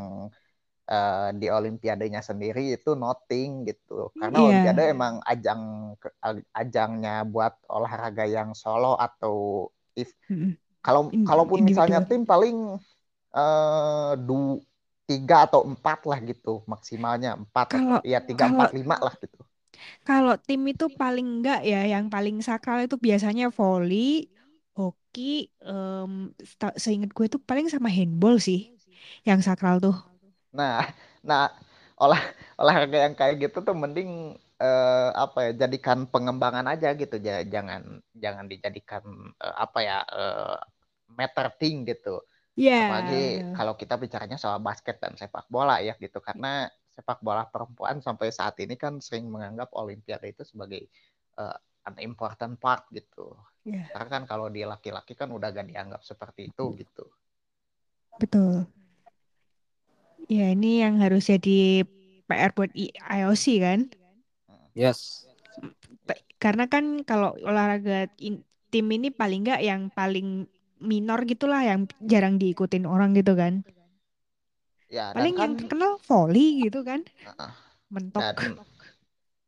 [0.88, 4.09] eh, di Olimpiadenya sendiri itu nothing gitu.
[4.16, 4.44] Karena Iya.
[4.46, 5.61] Olimpiade emang ajang
[6.54, 10.14] ajangnya buat olahraga yang solo atau if
[10.81, 12.78] kalau In- kalaupun misalnya tim paling
[13.28, 14.57] eh du
[15.04, 16.64] tiga atau empat lah gitu.
[16.64, 19.44] Maksimalnya empat Kalau- ya tiga kalau- empat lima lah gitu
[20.07, 24.29] Kalau tim itu paling enggak ya, yang paling sakral itu biasanya volley,
[24.79, 25.23] hoki,
[25.67, 26.12] em,
[26.51, 28.59] seta- seingat gue tuh paling sama handball sih,
[29.29, 29.95] yang sakral tuh.
[30.59, 30.81] nah
[31.29, 31.43] nah
[32.01, 32.21] olah
[32.61, 34.11] olahraga yang kayak gitu tuh mending
[34.62, 37.83] eh, apa ya jadikan pengembangan aja gitu Ja- jangan
[38.17, 39.03] jangan dijadikan
[39.45, 40.57] eh, apa ya eh,
[41.19, 42.23] matter thing gitu
[42.57, 46.19] Iya, Apalagi kalau kita bicaranya soal basket dan sepak bola ya gitu.
[46.25, 46.67] Karena
[46.99, 50.91] sepak bola perempuan sampai saat ini kan sering menganggap Olimpiade itu sebagai
[51.39, 51.55] uh,
[51.87, 53.39] an important part gitu.
[53.63, 53.87] Iya.
[53.95, 57.07] Karena kan kalau di laki-laki kan udah gak dianggap seperti itu gitu.
[58.19, 58.67] Betul.
[60.27, 61.87] Ya, ini yang harus jadi
[62.27, 63.81] PR buat IOC kan?
[64.75, 65.31] Yes.
[66.03, 70.51] Pe- Karena kan kalau olahraga in- tim ini paling nggak yang paling
[70.83, 73.63] minor gitulah yang jarang diikutin orang gitu kan.
[74.88, 77.05] Ya, Paling kan yang terkenal volley gitu kan.
[77.29, 77.53] uh,
[77.92, 78.20] Mentok.
[78.20, 78.37] dan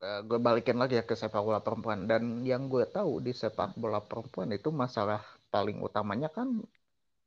[0.00, 3.76] uh, gue balikin lagi ya ke sepak bola perempuan dan yang gue tahu di sepak
[3.76, 5.20] bola perempuan itu masalah
[5.52, 6.60] paling utamanya kan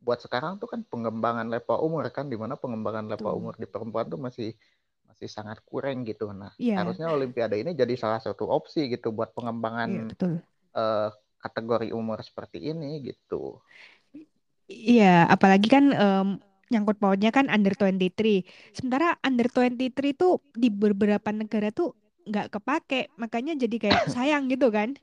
[0.03, 4.09] buat sekarang tuh kan pengembangan level umur kan di mana pengembangan level umur di perempuan
[4.09, 4.51] tuh masih
[5.07, 6.81] masih sangat kurang gitu nah Iya.
[6.83, 10.41] harusnya olimpiade ini jadi salah satu opsi gitu buat pengembangan betul.
[10.75, 13.61] uh, kategori umur seperti ini gitu
[14.63, 16.27] Iya, apalagi kan em,
[16.73, 18.41] nyangkut pautnya kan under 23.
[18.73, 21.93] Sementara under 23 tuh di beberapa negara tuh
[22.25, 24.97] nggak kepake, makanya jadi kayak sayang gitu kan.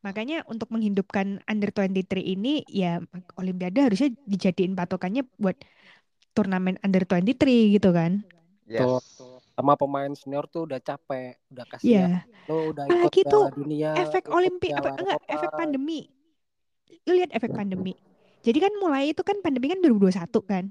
[0.00, 3.04] Makanya untuk menghidupkan under 23 ini ya
[3.36, 5.60] Olimpiade harusnya dijadiin patokannya buat
[6.32, 8.24] turnamen under 23 gitu kan.
[8.64, 9.20] yes
[9.52, 12.24] Sama pemain senior tuh udah capek, udah kasihan.
[12.48, 15.34] Lo udah ikut Apalagi tuh Piala Dunia, efek ikut Olimpi Piala apa enggak Eropa.
[15.36, 16.00] efek pandemi.
[17.04, 17.92] Lu lihat efek pandemi.
[18.40, 20.64] Jadi kan mulai itu kan pandemi kan 2021 kan.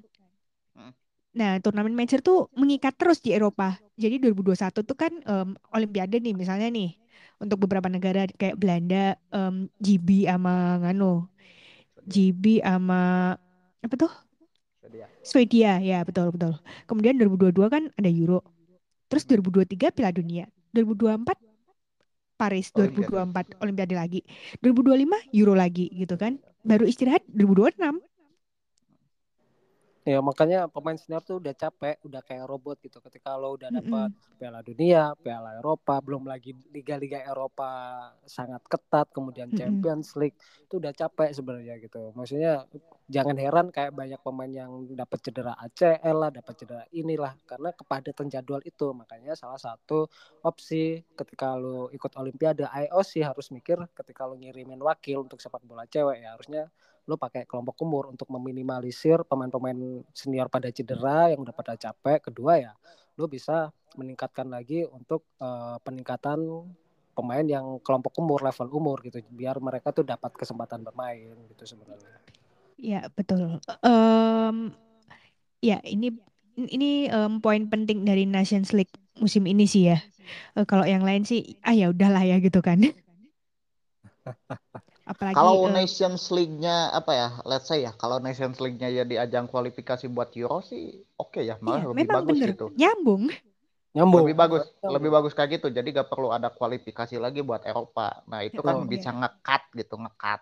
[1.30, 3.78] Nah, turnamen major tuh mengikat terus di Eropa.
[4.02, 6.98] Jadi 2021 tuh kan em, Olimpiade nih misalnya nih
[7.38, 11.30] untuk beberapa negara kayak Belanda, em, GB sama ngano,
[12.10, 13.00] GB sama
[13.86, 14.12] apa tuh?
[15.22, 16.58] Swedia, ya betul betul.
[16.90, 18.42] Kemudian 2022 kan ada Euro.
[19.12, 20.46] Terus 2023 Piala Dunia.
[20.74, 21.38] 2024
[22.40, 23.12] Paris, Olimpiade.
[23.12, 24.22] 2024 Olimpiade lagi.
[24.64, 26.40] 2025 Euro lagi gitu kan.
[26.66, 28.00] Baru istirahat 2026.
[30.10, 32.98] Ya makanya pemain senior tuh udah capek, udah kayak robot gitu.
[33.06, 34.14] Ketika lo udah dapat Mm-mm.
[34.40, 37.70] Piala Dunia, Piala Eropa, belum lagi liga-liga Eropa
[38.26, 39.60] sangat ketat, kemudian Mm-mm.
[39.60, 42.10] Champions League itu udah capek sebenarnya gitu.
[42.18, 42.66] Maksudnya
[43.16, 48.28] jangan heran kayak banyak pemain yang dapat cedera ACL lah, dapat cedera inilah karena kepadatan
[48.34, 48.88] jadwal itu.
[48.96, 50.10] Makanya salah satu
[50.42, 55.86] opsi ketika lo ikut Olimpiade IOC harus mikir ketika lo ngirimin wakil untuk sepak bola
[55.86, 56.64] cewek ya harusnya
[57.10, 62.30] lo pakai kelompok umur untuk meminimalisir pemain-pemain senior pada cedera yang udah pada capek.
[62.30, 62.72] Kedua ya,
[63.18, 66.38] lo bisa meningkatkan lagi untuk uh, peningkatan
[67.18, 72.22] pemain yang kelompok umur, level umur gitu, biar mereka tuh dapat kesempatan bermain gitu sebenarnya.
[72.80, 73.60] Ya betul.
[73.84, 74.72] Em,
[75.60, 76.16] ya ini
[76.56, 80.00] ini em, poin penting dari Nations League musim ini sih ya.
[80.56, 82.80] Eh, kalau yang lain sih, ah ya udahlah ya gitu kan.
[85.12, 87.28] Apalagi Kalau eh, Nations League-nya apa ya?
[87.50, 90.84] Let's say ya, kalau Nations League-nya ya di ajang kualifikasi buat Euro sih
[91.22, 92.66] oke ya, iya, malah lebih memang bagus bener gitu.
[92.80, 93.24] nyambung.
[93.96, 94.26] Nyambung.
[94.26, 94.96] Lebih bagus, Nyambung.
[94.96, 95.68] lebih bagus kayak gitu.
[95.78, 98.26] Jadi gak perlu ada kualifikasi lagi buat Eropa.
[98.30, 98.90] Nah, itu kan Betul.
[98.94, 99.20] bisa Iya.
[99.20, 100.42] nge-cut gitu, nge-cut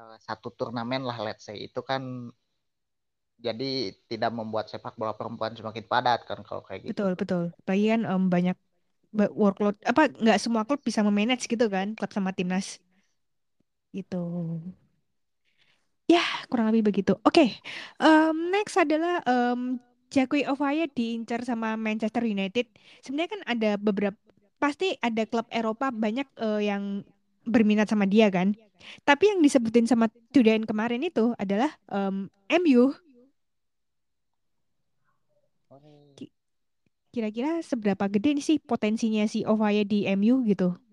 [0.00, 1.56] eh, satu turnamen lah let's say.
[1.68, 2.02] Itu kan
[3.46, 3.70] jadi
[4.10, 7.02] tidak membuat sepak bola perempuan semakin padat kan kalau kayak gitu.
[7.02, 7.42] Betul betul.
[7.60, 8.56] Apalagi kan em, banyak
[9.18, 12.66] ba- workload apa nggak semua klub bisa memanage gitu kan klub sama timnas
[13.92, 14.16] gitu.
[16.08, 17.12] Ya kurang lebih begitu.
[17.20, 17.60] Oke,
[18.00, 19.76] em, next adalah em
[20.08, 22.64] Jackie Ovaia diincar sama Manchester United.
[23.04, 24.16] Sebenarnya kan ada beberapa
[24.56, 27.04] pasti ada klub Eropa banyak eh, yang
[27.44, 28.56] berminat sama dia kan.
[29.04, 32.96] Tapi yang disebutin sama Tudain kemarin itu adalah em, MU.
[37.12, 40.87] Kira-kira seberapa gede sih potensinya si Ovaia di MU gitu?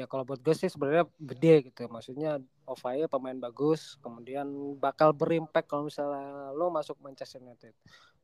[0.00, 1.84] Ya kalau buat gue sih sebenarnya gede gitu.
[1.92, 4.48] Maksudnya Ovaia pemain bagus, kemudian
[4.80, 7.76] bakal berimpact kalau misalnya lo masuk Manchester United.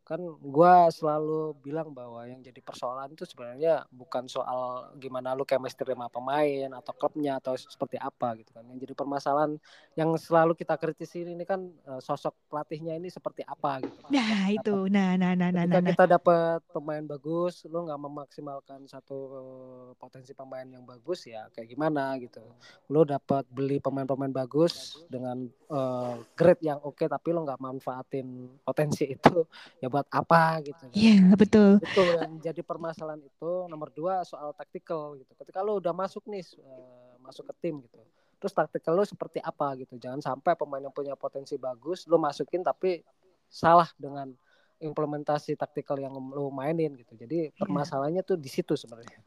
[0.06, 5.98] Kan gue selalu bilang bahwa yang jadi persoalan itu sebenarnya bukan soal gimana lo chemistry
[5.98, 8.62] sama pemain atau klubnya atau seperti apa gitu kan.
[8.70, 9.58] Yang jadi permasalahan
[9.98, 13.98] yang selalu kita kritisi ini kan eh, sosok pelatihnya ini seperti apa gitu.
[14.14, 15.82] Nah itu, nah nah nah nah nah.
[15.82, 15.90] nah.
[15.90, 21.66] kita dapat pemain bagus, lo nggak memaksimalkan satu eh, potensi pemain yang bagus ya kayak
[21.66, 22.46] gimana gitu.
[22.94, 29.10] Lo dapat beli pemain-pemain bagus dengan eh, grade yang oke, tapi lo nggak manfaatin potensi
[29.10, 29.42] itu,
[29.82, 30.84] ya buat apa gitu.
[30.84, 30.92] kan.
[30.92, 31.80] Iya betul.
[31.80, 33.50] Itu yang jadi permasalahan itu.
[33.72, 35.32] Nomor dua soal taktikal gitu.
[35.32, 37.96] Ketika lo udah masuk nih, eh, masuk ke tim gitu.
[38.36, 39.96] Terus taktikal lo seperti apa gitu.
[39.96, 43.00] Jangan sampai pemain yang punya potensi bagus lo masukin tapi
[43.48, 44.28] salah dengan
[44.76, 47.16] implementasi taktikal yang lo mainin gitu.
[47.16, 49.24] Jadi permasalahannya tuh di situ sebenarnya.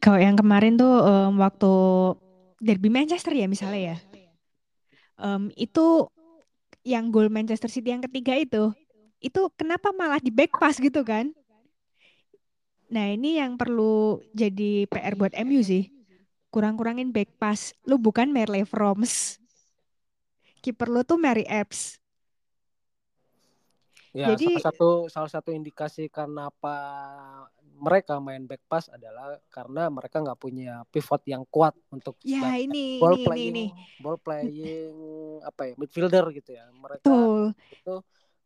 [0.00, 1.72] Kalau yang kemarin tuh em, waktu
[2.64, 3.96] derby Manchester ya misalnya ya,
[5.20, 6.08] em, itu
[6.86, 8.72] yang gol Manchester City yang ketiga itu,
[9.26, 11.30] itu kenapa malah di back pass gitu kan?
[12.86, 15.90] Nah ini yang perlu jadi PR buat MU sih.
[16.48, 17.74] Kurang-kurangin back pass.
[17.82, 19.42] Lu bukan Merle Froms.
[20.62, 21.98] Kiper lu tuh Mary Epps.
[24.16, 26.72] Ya, Jadi- salah satu salah satu indikasi kenapa
[27.76, 32.96] mereka main back pass adalah karena mereka nggak punya pivot yang kuat untuk Ya ini,
[32.96, 33.66] ball ini, ini, playing, ini.
[34.00, 34.96] ball playing
[35.44, 36.64] apa ya midfielder gitu ya.
[36.72, 37.52] Mereka Betul.
[37.68, 37.94] itu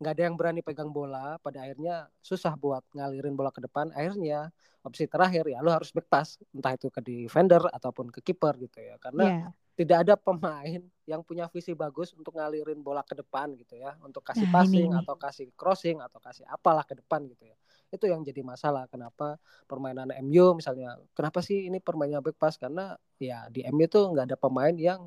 [0.01, 1.37] nggak ada yang berani pegang bola.
[1.45, 3.93] Pada akhirnya susah buat ngalirin bola ke depan.
[3.93, 4.49] Akhirnya
[4.81, 8.81] opsi terakhir ya lo harus back pass, entah itu ke defender ataupun ke kiper gitu
[8.81, 8.97] ya.
[8.97, 13.81] Karena Ya, tidak ada pemain yang punya visi bagus untuk ngalirin bola ke depan gitu
[13.81, 15.01] ya untuk kasih Nah, passing ini.
[15.01, 17.57] atau kasih crossing atau kasih apalah ke depan gitu ya
[17.91, 19.35] itu yang jadi masalah kenapa
[19.67, 24.27] permainan MU misalnya kenapa sih ini permainnya back pass karena ya di MU tuh nggak
[24.31, 25.01] ada pemain yang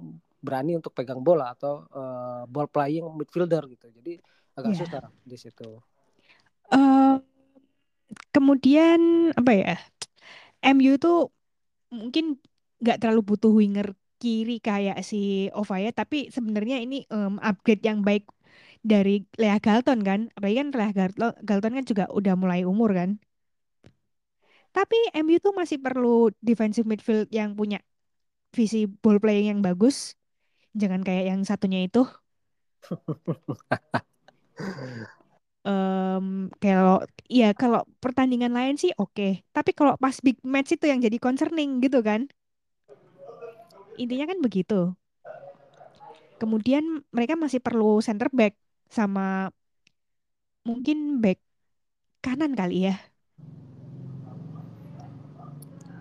[0.44, 4.20] berani untuk pegang bola atau eh, ball playing midfielder gitu jadi
[4.60, 4.80] agak Ya.
[4.80, 5.64] susah di situ
[6.72, 7.20] Eh,
[8.34, 8.99] kemudian
[9.39, 9.72] apa ya?
[10.76, 11.16] MU tuh
[11.99, 12.26] mungkin
[12.84, 13.88] nggak terlalu butuh winger
[14.22, 15.18] kiri kayak si
[15.60, 18.24] Ovaya, tapi sebenarnya ini em, upgrade yang baik
[18.91, 20.20] dari Lea Galton kan.
[20.36, 20.91] Apalagi kan Lea
[21.49, 23.12] Galton kan juga udah mulai umur kan.
[24.76, 27.78] Tapi MU tuh masih perlu defensive midfield yang punya
[28.58, 30.16] visi ball playing yang bagus.
[30.82, 32.01] Jangan kayak yang satunya itu.
[35.64, 36.99] Em, kalau
[37.32, 41.80] ya kalau pertandingan lain sih oke, tapi kalau pas big match itu yang jadi concerning
[41.80, 42.28] gitu kan.
[43.95, 44.91] Intinya kan begitu.
[46.36, 48.60] Kemudian mereka masih perlu center back
[48.91, 49.56] sama
[50.68, 51.39] mungkin back
[52.20, 52.95] kanan kali ya.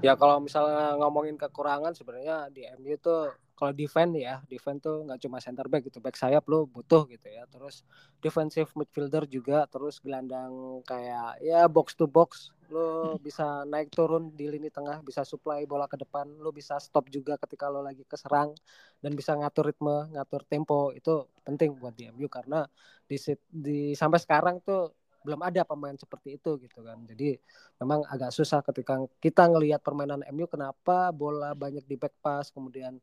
[0.02, 3.30] Ya kalau misalnya ngomongin kekurangan sebenarnya di MU tuh
[3.62, 7.30] kalau defend ya, defend tuh nggak cuma center back gitu, back sayap lo butuh gitu
[7.30, 7.46] ya.
[7.46, 7.86] Terus
[8.18, 14.50] defensive midfielder juga, terus gelandang kayak ya box to box, lo bisa naik turun di
[14.50, 18.50] lini tengah, bisa supply bola ke depan, lo bisa stop juga ketika lo lagi keserang
[18.98, 22.66] dan bisa ngatur ritme, ngatur tempo itu penting buat di MU karena
[23.06, 23.14] di,
[23.46, 24.90] di sampai sekarang tuh
[25.22, 26.98] belum ada pemain seperti itu gitu kan.
[27.06, 27.38] Jadi
[27.78, 32.98] memang agak susah ketika kita ngelihat permainan MU kenapa bola banyak di back pass kemudian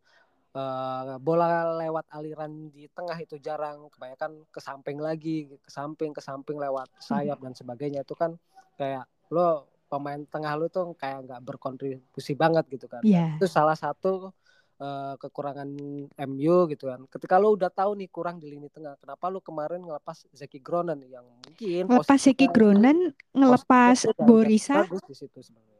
[0.51, 1.47] eh, bola
[1.77, 3.89] lewat aliran di tengah itu jarang.
[3.89, 8.01] Kebanyakan ke samping lagi ke samping ke samping lewat sayap dan sebagainya.
[8.01, 8.33] Itu kan
[8.75, 13.01] kayak lo pemain tengah lo tuh kayak nggak berkontribusi banget gitu kan.
[13.01, 13.35] Iya.
[13.35, 14.29] itu salah satu
[14.77, 15.69] eh, kekurangan
[16.15, 17.03] MU gitu kan.
[17.05, 21.03] Ketika lo udah tahu nih kurang di lini tengah kenapa lo kemarin ngelepas Zeki Gronen
[21.03, 22.97] yang mungkin Ngelepas posisinya- Gronen,
[23.31, 25.77] ngelepas Borisa, bagus di situ sebenarnya.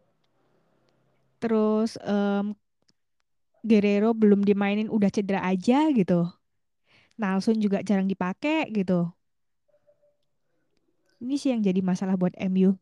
[1.40, 2.52] Terus em,
[3.64, 6.28] Guerrero belum dimainin udah cedera aja gitu.
[7.20, 9.12] Nalson juga jarang dipakai gitu.
[11.20, 12.80] Ini sih yang jadi masalah buat MU.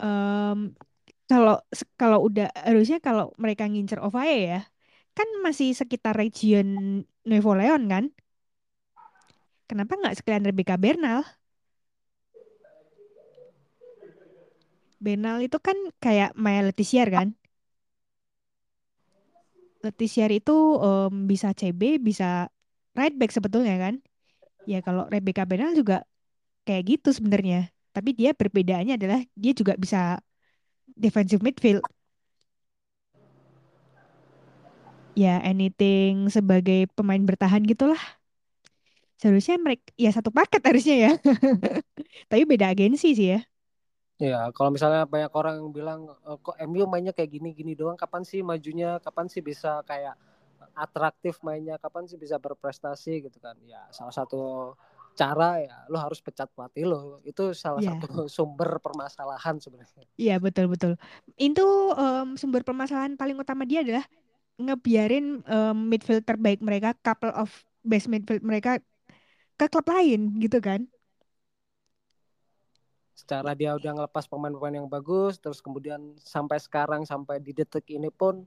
[0.00, 0.72] Em,
[1.28, 1.60] kalau
[2.00, 4.60] kalau udah harusnya kalau mereka ngincer Ovae ya,
[5.12, 8.04] kan masih sekitar region Nuevo Leon kan?
[9.68, 11.39] Kenapa nggak sekalian Rebecca Bernal?
[15.04, 17.28] Bernal itu kan kayak Maya Letisier kan?
[19.84, 20.52] Letisier itu
[20.84, 22.24] em, bisa CB, bisa
[22.98, 23.94] right back sebetulnya kan?
[24.68, 26.04] Ya kalau Rebecca Bernal juga
[26.66, 27.70] kayak gitu sebenarnya.
[27.96, 30.20] Tapi dia perbedaannya adalah dia juga bisa
[30.98, 31.84] defensive midfield.
[35.18, 38.00] Ya anything sebagai pemain bertahan gitulah.
[39.20, 41.10] Seharusnya mereka ya satu paket harusnya ya.
[42.30, 43.40] Tapi beda agensi sih ya.
[44.20, 48.20] Ya, kalau misalnya banyak orang yang bilang "Eh, kok MU mainnya kayak gini-gini doang, kapan
[48.30, 49.00] sih majunya?
[49.00, 50.14] Kapan sih bisa kayak
[50.76, 51.80] atraktif mainnya?
[51.80, 53.56] Kapan sih bisa berprestasi gitu kan?
[53.64, 54.76] Ya, salah satu
[55.16, 57.24] cara ya lo harus pecat pelatih lo.
[57.24, 57.96] Itu salah Iya.
[57.96, 58.06] satu
[58.36, 60.04] sumber permasalahan sebenarnya.
[60.20, 60.92] Iya betul betul.
[61.40, 61.62] Itu
[61.96, 64.04] em, sumber permasalahan paling utama dia adalah
[64.60, 67.50] ngebiarin em, midfield terbaik mereka, couple of
[67.84, 68.80] best midfield mereka
[69.60, 70.80] ke klub lain gitu kan?
[73.20, 78.08] Secara dia udah ngelepas pemain-pemain yang bagus, terus kemudian sampai sekarang sampai di detik ini
[78.08, 78.40] pun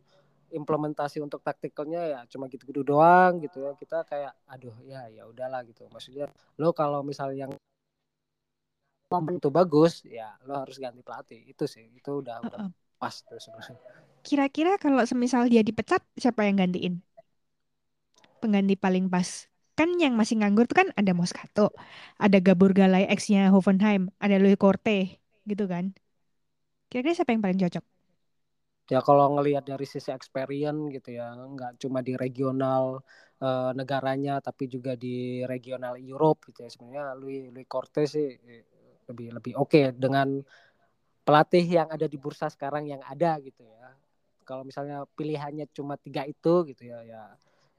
[0.50, 3.72] implementasi untuk taktikalnya ya cuma gitu-gitu doang gitu ya.
[3.78, 5.86] Kita kayak aduh ya ya udahlah gitu.
[5.94, 6.26] Maksudnya
[6.58, 7.54] lo kalau misalnya yang
[9.14, 12.74] momen itu bagus ya lo harus ganti pelatih itu sih itu udah udah Heeh.
[12.98, 13.78] pas tuh sebenarnya
[14.24, 17.04] Kira-kira kalau semisal dia dipecat, siapa yang gantiin?
[18.40, 19.52] Pengganti paling pas.
[19.78, 21.74] Kan yang masih nganggur tuh kan ada Moscato,
[22.26, 25.18] ada Gabor Galay ex-nya Hoffenheim, ada Louis Korte
[25.50, 25.86] gitu kan.
[26.90, 27.86] Kira-kira siapa yang paling cocok?
[28.92, 33.00] ya kalau ngelihat dari sisi experience gitu ya nggak cuma di regional
[33.40, 38.64] uh, negaranya tapi juga di regional Europe gitu ya sebenarnya Louis Louis Cortez sih eh,
[39.08, 40.28] lebih lebih oke okay dengan
[41.24, 43.88] pelatih yang ada di bursa sekarang yang ada gitu ya
[44.44, 47.22] kalau misalnya pilihannya cuma tiga itu gitu ya ya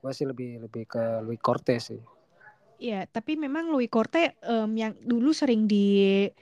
[0.04, 2.02] gue sih lebih lebih ke Louis Cortez sih
[2.84, 6.36] Iya, tapi memang Louis Corte um, yang dulu sering dikritisi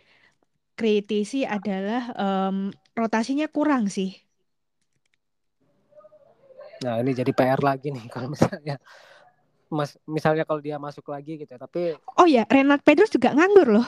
[1.44, 4.16] adalah um, rotasinya kurang sih.
[6.82, 8.80] Nah ini jadi PR lagi nih kalau misalnya
[9.72, 11.60] mas misalnya kalau dia masuk lagi gitu ya.
[11.60, 13.86] Tapi oh ya Renat Pedros juga nganggur loh.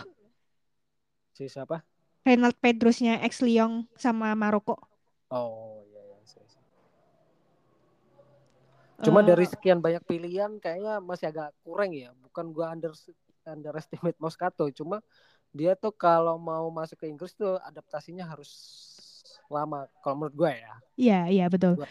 [1.34, 1.82] Si siapa?
[2.22, 4.78] Renat Pedrosnya ex Lyon sama Maroko.
[5.34, 6.14] Oh iya iya.
[9.04, 12.10] Cuma uh, dari sekian banyak pilihan kayaknya masih agak kurang ya.
[12.24, 12.90] Bukan gua under
[13.44, 15.04] underestimate Moscato, cuma
[15.54, 18.50] dia tuh kalau mau masuk ke Inggris tuh adaptasinya harus
[19.52, 20.74] lama kalau menurut gue ya.
[20.96, 21.78] Iya, iya betul.
[21.78, 21.86] Gua,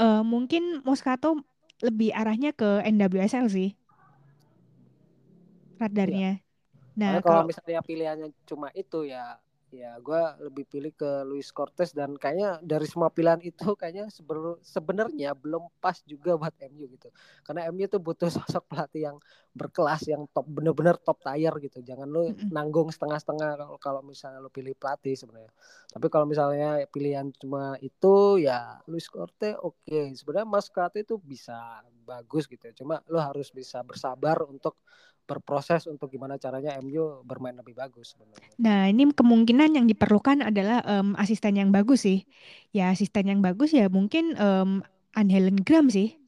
[0.00, 1.38] uh, mungkin Moscato
[1.84, 3.76] lebih arahnya ke NWSL sih
[5.76, 6.40] radarnya.
[6.40, 6.42] Iya.
[6.94, 9.36] Nah, kalau, kalau misalnya pilihannya cuma itu ya
[9.82, 14.06] ya gue lebih pilih ke Luis Cortez dan kayaknya dari semua pilihan itu kayaknya
[14.62, 17.08] sebenarnya belum pas juga buat MU gitu.
[17.42, 19.16] Karena MU tuh butuh sosok pelatih yang
[19.54, 21.78] berkelas yang top bener-bener top tier gitu.
[21.82, 25.52] Jangan lu nanggung setengah-setengah kalau kalau misalnya lu pilih pelatih sebenarnya.
[25.90, 29.82] Tapi kalau misalnya pilihan cuma itu ya Luis Cortez oke.
[29.86, 30.14] Okay.
[30.14, 32.74] sebenarnya Mas Kate itu bisa bagus gitu ya.
[32.76, 34.76] Cuma lu harus bisa bersabar untuk
[35.24, 38.48] berproses untuk gimana caranya MU bermain lebih bagus sebenarnya.
[38.60, 42.28] Nah, ini kemungkinan yang diperlukan adalah um, asisten yang bagus sih.
[42.76, 44.84] Ya, asisten yang bagus ya mungkin um,
[45.16, 46.20] Anne Helen Graham sih.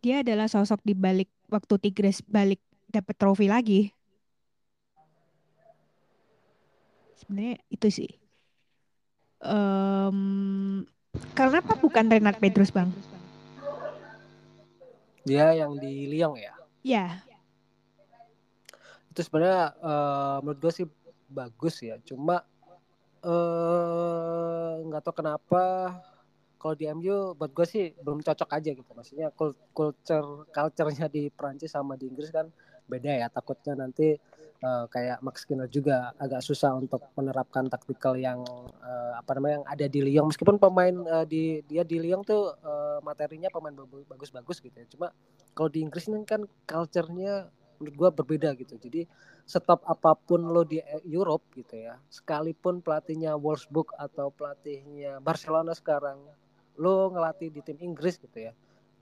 [0.00, 3.92] Dia adalah sosok di balik waktu Tigres balik dapat trofi lagi.
[7.20, 8.10] Sebenarnya itu sih.
[9.44, 10.84] Um,
[11.36, 12.92] karena apa bukan Renat Pedros, Bang?
[15.24, 16.52] Dia yang di Lyon ya?
[16.84, 17.24] Ya
[19.14, 20.86] itu sebenarnya uh, menurut gue sih
[21.30, 22.02] bagus ya.
[22.02, 22.42] Cuma
[23.22, 25.62] eh, nggak uh, tahu kenapa
[26.58, 28.90] kalau di MU buat gue sih belum cocok aja gitu.
[28.90, 29.30] Maksudnya
[29.70, 32.50] culture culture-nya di Prancis sama di Inggris kan
[32.90, 33.30] beda ya.
[33.30, 34.18] Takutnya nanti
[34.66, 38.42] uh, kayak Max Skinner juga agak susah untuk menerapkan taktikal yang
[38.82, 40.26] uh, apa namanya yang ada di Lyon.
[40.26, 43.78] Meskipun pemain uh, di dia di Lyon tuh uh, materinya pemain
[44.10, 44.86] bagus-bagus gitu ya.
[44.90, 45.14] Cuma
[45.54, 47.46] kalau di Inggris ini kan culture-nya
[47.78, 48.76] menurut gue berbeda gitu.
[48.78, 49.06] Jadi
[49.44, 56.16] stop apa pun lo di Europe gitu ya sekalipun pelatihnya Wolfsburg atau pelatihnya Barcelona sekarang
[56.80, 58.52] lo ngelatih di tim Inggris gitu ya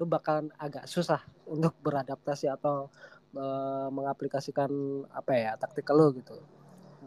[0.02, 2.90] lo bakalan agak susah untuk beradaptasi atau
[3.30, 3.44] e,
[3.94, 4.70] mengaplikasikan
[5.14, 6.34] apa ya taktikal lo gitu.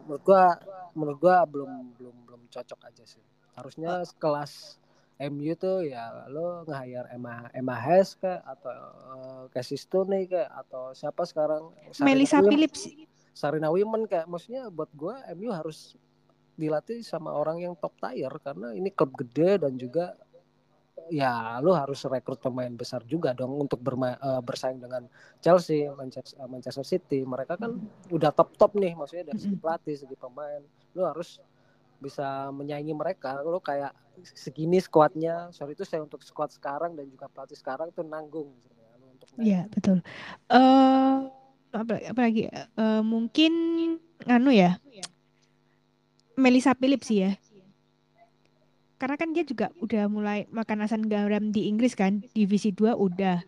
[0.08, 0.56] Menurut gua
[0.96, 3.20] menurut gua belum belum belum cocok aja sih.
[3.52, 4.80] Harusnya kelas
[5.16, 11.24] MU tuh ya lo nge-hire Emma Emma Hes ke atau uh, Stoney ke atau siapa
[11.24, 11.72] sekarang?
[12.04, 12.84] Melissa Phillips.
[13.32, 15.96] Sarina Women kayak maksudnya buat gue MU harus
[16.56, 20.16] dilatih sama orang yang top tier karena ini klub gede dan juga
[21.12, 25.06] ya lo harus rekrut pemain besar juga dong untuk bermain uh, bersaing dengan
[25.38, 27.22] Chelsea, Manchester, Manchester City.
[27.22, 27.78] Mereka kan
[28.10, 30.60] udah top top nih, maksudnya dari segi pelatih, segi pemain.
[30.96, 31.38] Lo harus
[32.00, 33.40] bisa menyaingi mereka.
[33.42, 33.92] Lo kayak
[34.22, 38.56] segini skuadnya sorry itu saya untuk skuad sekarang dan juga pelatih sekarang tuh nanggung
[39.36, 40.00] Iya betul.
[40.48, 41.28] Uh,
[41.68, 42.48] apa, lagi?
[42.72, 43.52] Uh, mungkin
[44.24, 44.80] anu ya?
[46.36, 47.32] Melissa Phillips sih ya.
[48.96, 52.24] Karena kan dia juga udah mulai makan asam garam di Inggris kan?
[52.32, 53.44] Divisi 2 udah.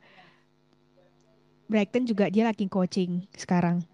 [1.69, 3.85] Brighton juga dia lagi coaching sekarang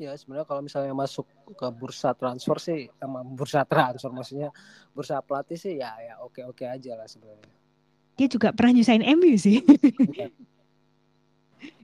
[0.00, 4.48] ya sebenarnya kalau misalnya masuk ke bursa transfer sih emang bursa transfer maksudnya
[4.96, 7.52] bursa pelatih sih ya ya oke oke aja lah sebenarnya.
[8.16, 9.60] Dia juga pernah nyusahin MU sih.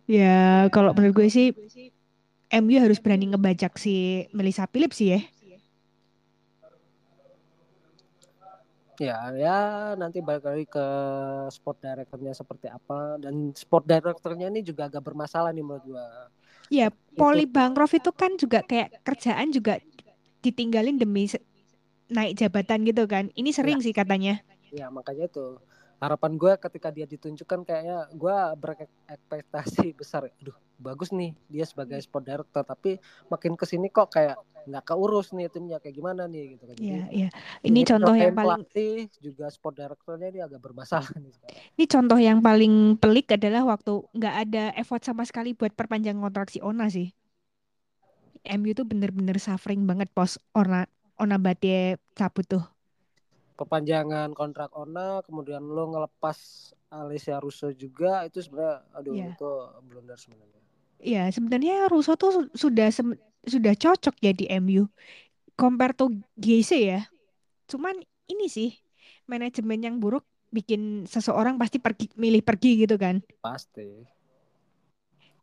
[0.07, 1.51] Ya kalau menurut gue sih
[2.63, 5.21] MU harus berani ngebajak si Melissa Phillips sih ya.
[8.97, 9.59] Ya ya
[9.99, 10.87] nanti balik lagi ke
[11.51, 13.19] sport directornya seperti apa.
[13.19, 16.07] Dan sport directornya ini juga agak bermasalah nih menurut gue
[16.69, 19.79] Ya, Poli Bangrov itu kan juga kayak kerjaan juga
[20.43, 21.31] ditinggalin demi
[22.11, 23.31] naik jabatan gitu kan.
[23.35, 23.85] Ini sering ya.
[23.85, 24.43] sih katanya.
[24.75, 25.59] Ya, makanya itu
[25.97, 32.29] harapan gue ketika dia ditunjukkan kayaknya gue berekspektasi besar aduh bagus nih dia sebagai sport
[32.29, 33.01] director tapi
[33.33, 34.37] makin ke sini kok kayak
[34.67, 36.77] nggak keurus nih timnya kayak gimana nih gitu kan.
[36.77, 37.29] Iya, iya.
[37.63, 41.57] Ini contoh yang paling pelatih juga sport directornya ini agak bermasalah nih sekarang.
[41.79, 46.51] Ini contoh yang paling pelik adalah waktu nggak ada effort sama sekali buat perpanjang kontrak
[46.51, 47.15] si Ona sih.
[48.47, 50.91] MU tuh bener-bener suffering banget pos Ona
[51.23, 52.76] Ona Bate cabut tuh.
[53.61, 56.39] Perpanjangan kontrak Ona kemudian lo ngelepas
[56.99, 59.27] Alessia Russo juga itu sebenarnya aduh Iya.
[59.33, 59.49] itu
[59.89, 60.61] blunder sebenarnya
[61.07, 62.89] Iya, sebenarnya Russo tuh su- sudah
[63.53, 64.85] sudah cocok ya di MU.
[65.61, 66.05] Compare to
[66.45, 67.01] GC ya.
[67.71, 67.97] Cuman
[68.33, 68.71] ini sih
[69.31, 70.25] manajemen yang buruk
[70.57, 73.17] bikin seseorang pasti pergi milih pergi gitu kan.
[73.43, 73.87] pasti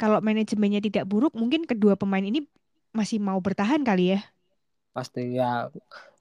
[0.01, 2.43] Kalau manajemennya tidak buruk, mungkin kedua pemain ini
[2.97, 4.20] masih mau bertahan kali ya.
[4.93, 5.67] Pasti ya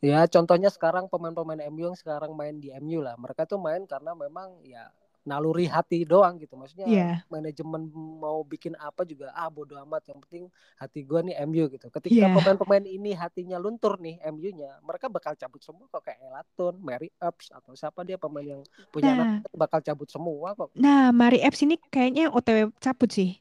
[0.00, 4.16] ya contohnya sekarang pemain-pemain MU yang sekarang main di MU lah mereka tuh main karena
[4.16, 4.88] memang ya
[5.22, 7.10] naluri hati doang gitu maksudnya Iya.
[7.30, 11.86] manajemen mau bikin apa juga ah bodo amat yang penting hati gua nih MU gitu
[11.94, 12.34] ketika Iya.
[12.34, 17.54] pemain-pemain ini hatinya luntur nih MU-nya mereka bakal cabut semua kok kayak Elaton, Mary Ups
[17.54, 19.38] atau siapa dia pemain yang punya Nah.
[19.46, 23.38] anak bakal cabut semua kok Nah, Mari Epps ini kayaknya OTW cabut sih.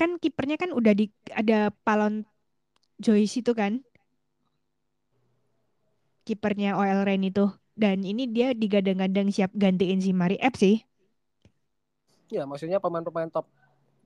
[0.00, 2.24] Kan kipernya kan udah di ada Palon
[2.96, 3.84] Joyce itu kan.
[6.30, 7.44] Kipernya OL Reign itu.
[7.82, 10.76] Dan ini dia digadang-gadang siap gantiin si Mari Epps sih.
[12.30, 13.46] Ya, maksudnya pemain-pemain top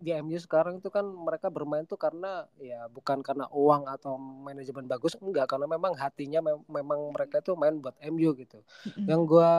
[0.04, 4.84] di MU sekarang itu kan mereka bermain tuh karena ya bukan karena uang atau manajemen
[4.90, 8.60] bagus enggak karena memang hatinya mem- memang mereka itu main buat MU gitu.
[8.86, 9.08] Mm-mm.
[9.08, 9.52] Yang gua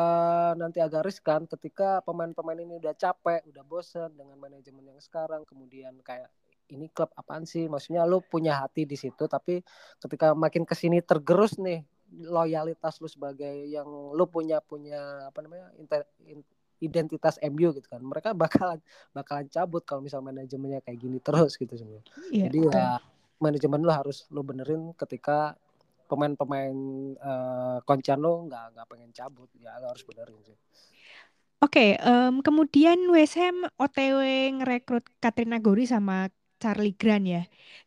[0.60, 5.98] nanti agak riskan ketika pemain-pemain ini udah capek, udah bosen dengan manajemen yang sekarang kemudian
[6.06, 6.30] kayak
[6.70, 7.66] ini klub apaan sih?
[7.72, 9.62] Maksudnya lu punya hati di situ tapi
[10.04, 11.82] ketika makin ke sini tergerus nih
[12.24, 16.48] loyalitas lu sebagai yang lu punya punya apa namanya inte- in-
[16.80, 18.04] identitas MU gitu kan.
[18.04, 18.80] Mereka bakalan
[19.12, 22.06] bakalan cabut kalau misal manajemennya kayak gini terus gitu sebenarnya.
[22.32, 22.88] Iya, jadi ya
[23.40, 25.56] manajemen lu harus lu benerin ketika
[26.06, 26.78] pemain-pemain
[27.18, 29.50] eh, koncan lu nggak nggak pengen cabut.
[29.60, 30.58] Ya lu harus benerin sih.
[31.64, 34.20] Oke, em, kemudian West Ham OTW
[34.62, 36.30] ngerekrut Katrina Gori sama
[36.66, 37.42] Charlie Grant ya,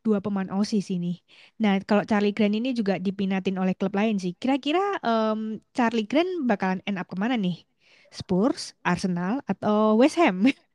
[0.06, 1.18] dua pemain Aussie sini.
[1.62, 4.32] Nah, kalau Charlie Grant ini juga dipinatin oleh klub lain sih.
[4.38, 7.56] Kira-kira em, Charlie Grant bakalan end up ke mana nih?
[8.14, 10.46] Spurs, Arsenal, atau West Ham?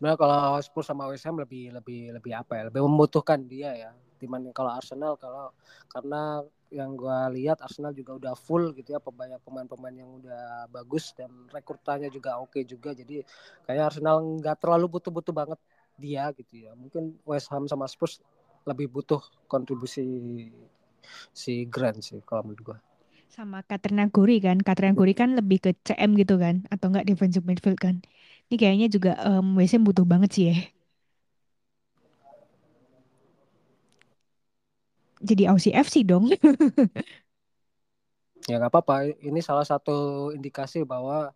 [0.00, 3.90] sebenarnya kalau Spurs sama West Ham lebih lebih lebih apa ya lebih membutuhkan dia ya
[4.16, 5.52] dibanding kalau Arsenal kalau
[5.92, 6.40] karena
[6.70, 11.30] yang gua lihat Arsenal juga udah full gitu ya banyak pemain-pemain yang udah bagus dan
[11.50, 13.26] rekrutannya juga oke juga jadi
[13.66, 15.58] kayak Arsenal nggak terlalu butuh-butuh banget
[15.98, 18.22] dia gitu ya mungkin West Ham sama Spurs
[18.68, 20.02] lebih butuh kontribusi
[21.40, 22.78] si Grant sih kalau menurut gua
[23.34, 24.56] Sama Katrina Gori kan.
[24.68, 27.96] Katrina Gori kan lebih ke CM gitu kan, atau enggak defensive midfield kan.
[28.50, 30.54] Ini kayaknya juga em, West Ham butuh banget sih ya.
[35.20, 36.32] Jadi Aussie FC dong.
[38.48, 41.30] ya nggak apa-apa ini salah satu indikasi bahwa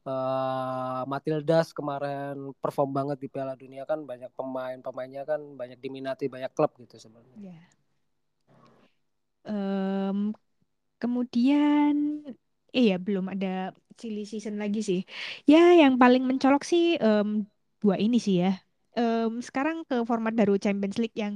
[0.00, 6.52] eh Matildas kemarin perform banget di Piala Dunia kan banyak pemain-pemainnya kan banyak diminati banyak
[6.56, 7.36] klub gitu sebenarnya.
[7.52, 7.60] Ya.
[9.44, 10.18] Em,
[11.00, 11.94] kemudian,
[12.76, 15.00] eh ya belum ada silly season lagi sih.
[15.50, 17.28] Ya, yang paling mencolok sih em,
[17.82, 18.48] dua ini sih ya.
[18.96, 21.34] Em, sekarang ke format baru Champions League yang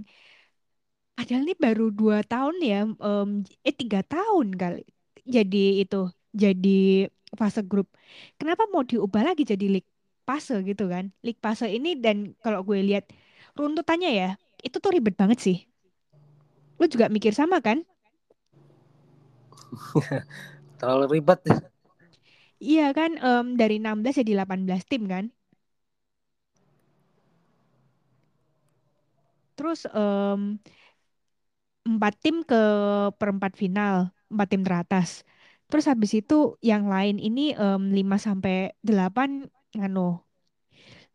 [1.16, 3.28] padahal ini baru dua tahun ya, em,
[3.68, 4.82] eh tiga tahun kali.
[5.34, 5.96] Jadi itu,
[6.42, 7.08] jadi
[7.40, 7.88] fase grup.
[8.38, 9.90] Kenapa mau diubah lagi jadi league
[10.28, 11.04] fase gitu kan?
[11.24, 13.04] League fase ini dan kalau gue lihat
[13.58, 14.28] runtutannya ya,
[14.66, 15.56] itu tuh ribet banget sih.
[16.78, 17.78] Lu juga mikir sama kan?
[20.78, 21.40] Terlalu ribet.
[22.70, 25.24] Iya kan em, dari 16 jadi 18 tim kan.
[29.54, 30.58] Terus em,
[31.88, 32.56] empat tim ke
[33.20, 33.96] perempat final,
[34.32, 35.10] empat tim teratas.
[35.68, 36.34] Terus habis itu
[36.70, 39.30] yang lain ini em, 5 sampai 8
[39.76, 40.24] ngano.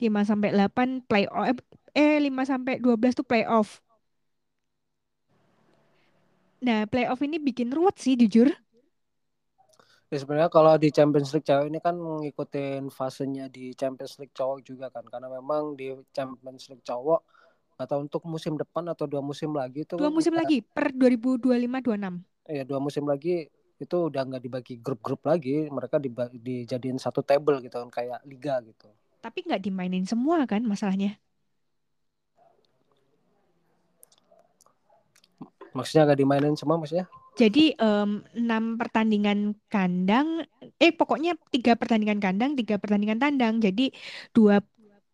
[0.01, 1.57] 5 sampai 8 playoff
[1.97, 3.82] eh 5 sampai 12 tuh playoff.
[6.65, 8.51] Nah, playoff ini bikin ruwet sih jujur.
[10.09, 14.59] Ya sebenarnya kalau di Champions League cewek ini kan ngikutin fasenya di Champions League cowok
[14.65, 17.22] juga kan karena memang di Champions League cowok
[17.80, 22.19] atau untuk musim depan atau dua musim lagi itu Dua musim udah- lagi per 2025-26.
[22.43, 23.47] ya dua musim lagi
[23.80, 28.59] itu udah nggak dibagi grup-grup lagi mereka diba- dijadiin satu table gitu kan kayak liga
[28.67, 31.15] gitu Tapi nggak dimainin semua kan masalahnya.
[35.69, 37.05] maksudnya nggak dimainin semua maksudnya
[37.38, 40.43] Jadi em, enam pertandingan kandang,
[40.75, 43.63] eh pokoknya tiga pertandingan kandang, tiga pertandingan tandang.
[43.63, 43.95] Jadi
[44.36, 44.59] dua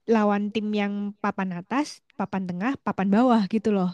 [0.09, 3.91] lawan tim yang papan atas, papan tengah, papan bawah gitu loh.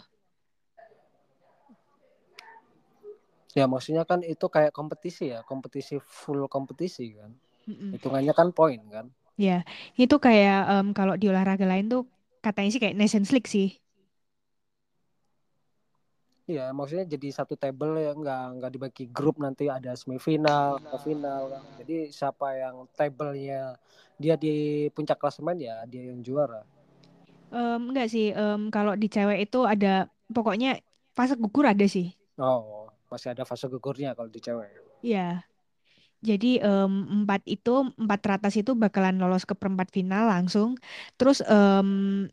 [3.58, 7.30] ya maksudnya kan itu kayak kompetisi ya kompetisi full kompetisi kan
[7.68, 7.90] Mm-mm.
[7.94, 9.06] hitungannya kan poin kan
[9.40, 9.64] Ya,
[9.96, 12.02] itu kayak em, kalau di olahraga lain tuh
[12.44, 13.68] katanya sih kayak Nations League sih.
[16.50, 20.70] Iya, maksudnya jadi satu table ya nggak nggak dibagi grup nanti ada semifinal,
[21.06, 21.64] final kan.
[21.78, 23.78] Jadi siapa yang tablenya
[24.22, 24.50] dia di
[24.94, 26.60] puncak klasemen ya dia yang juara.
[27.52, 30.80] Um, enggak sih, um, kalau di cewek itu ada pokoknya
[31.12, 32.16] fase gugur ada sih.
[32.40, 34.72] Oh, masih ada fase gugurnya kalau di cewek.
[35.04, 35.44] Iya.
[36.22, 40.78] Jadi um, empat itu empat teratas itu bakalan lolos ke perempat final langsung.
[41.18, 42.24] Terus um,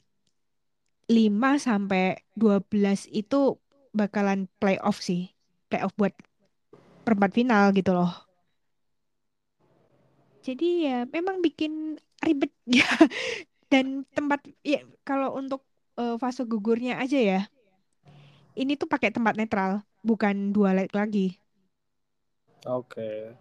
[1.10, 3.58] 5 sampai 12 itu
[3.92, 5.34] bakalan playoff sih.
[5.68, 6.14] Playoff buat
[7.04, 8.14] perempat final gitu loh.
[10.46, 12.86] Jadi ya memang bikin ribet ya.
[13.70, 15.62] Dan tempat ya kalau untuk
[15.96, 17.42] uh, fase gugurnya aja ya.
[18.58, 21.38] Ini tuh pakai tempat netral, bukan dua leg lagi.
[22.68, 23.32] Oke.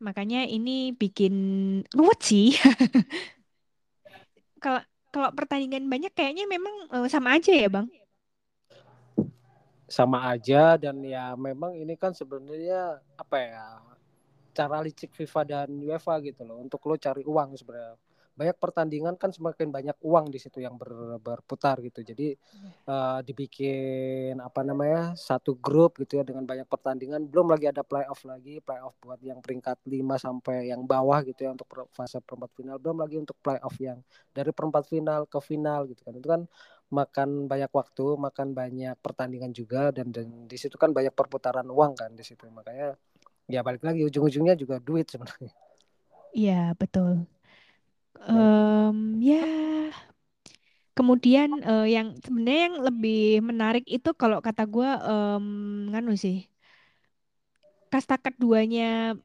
[0.00, 1.34] Makanya ini bikin
[1.92, 2.56] ruwet sih.
[4.60, 7.88] Kalau kalau pertandingan banyak kayaknya memang uh, sama aja ya, Bang.
[9.88, 13.64] Sama aja dan ya memang ini kan sebenarnya apa ya?
[14.52, 17.96] Cara licik FIFA dan UEFA gitu loh untuk lo cari uang sebenarnya
[18.34, 22.00] banyak pertandingan kan semakin banyak uang di situ yang ber, berputar gitu.
[22.00, 22.32] Jadi
[22.88, 27.28] uh, dibikin apa namanya satu grup gitu ya dengan banyak pertandingan.
[27.28, 31.50] Belum lagi ada playoff lagi playoff buat yang peringkat 5 sampai yang bawah gitu ya
[31.52, 32.76] untuk fase perempat final.
[32.80, 34.00] Belum lagi untuk playoff yang
[34.32, 36.14] dari perempat final ke final gitu kan.
[36.16, 36.42] Itu kan
[36.90, 41.92] makan banyak waktu makan banyak pertandingan juga dan dan di situ kan banyak perputaran uang
[41.98, 42.48] kan di situ.
[42.48, 42.96] Makanya
[43.50, 45.52] ya balik lagi ujung-ujungnya juga duit sebenarnya.
[46.30, 47.26] Iya betul
[48.28, 49.44] um, ya
[50.92, 55.44] kemudian uh, yang sebenarnya yang lebih menarik itu kalau kata gue um,
[55.88, 56.50] nganu sih
[57.90, 59.18] kasta keduanya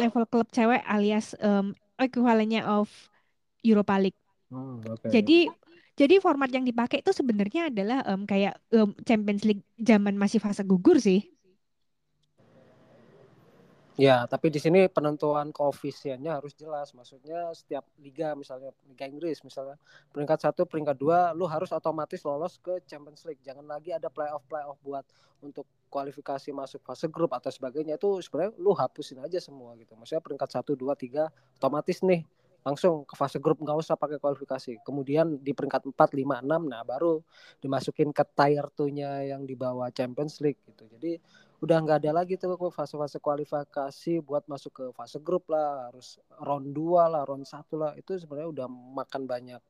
[0.00, 2.88] level klub cewek alias um, ekuivalennya of
[3.60, 4.20] Europa League.
[4.48, 5.20] Hmm, okay.
[5.20, 5.38] Jadi
[5.92, 10.64] jadi format yang dipakai itu sebenarnya adalah um, kayak um, Champions League zaman masih fase
[10.64, 11.28] gugur sih.
[14.00, 16.96] Ya, tapi di sini penentuan koefisiennya harus jelas.
[16.96, 19.76] Maksudnya setiap liga, misalnya Liga Inggris, misalnya
[20.08, 23.44] peringkat satu, peringkat dua, lu harus otomatis lolos ke Champions League.
[23.44, 25.04] Jangan lagi ada playoff playoff buat
[25.44, 29.92] untuk kualifikasi masuk fase grup atau sebagainya itu sebenarnya lu hapusin aja semua gitu.
[29.92, 31.28] Maksudnya peringkat satu, dua, tiga,
[31.60, 32.24] otomatis nih
[32.62, 34.80] langsung ke fase grup nggak usah pakai kualifikasi.
[34.86, 37.20] Kemudian di peringkat 4, 5, 6 nah baru
[37.58, 40.86] dimasukin ke tier 2-nya yang di bawah Champions League gitu.
[40.86, 41.18] Jadi
[41.62, 46.74] udah nggak ada lagi tuh fase-fase kualifikasi buat masuk ke fase grup lah harus round
[46.74, 47.94] 2 lah round 1 lah.
[47.94, 49.62] Itu sebenarnya udah makan banyak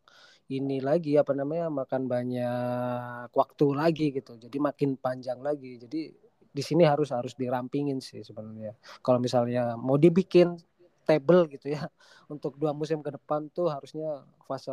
[0.57, 4.41] ini lagi apa namanya makan banyak waktu lagi gitu.
[4.41, 5.77] Jadi makin panjang lagi.
[5.77, 6.01] Jadi
[6.53, 8.73] di sini harus harus dirampingin sih sebenarnya.
[9.05, 10.57] Kalau misalnya mau dibikin
[11.05, 11.83] table gitu ya
[12.33, 14.71] untuk dua musim ke depan tuh harusnya fase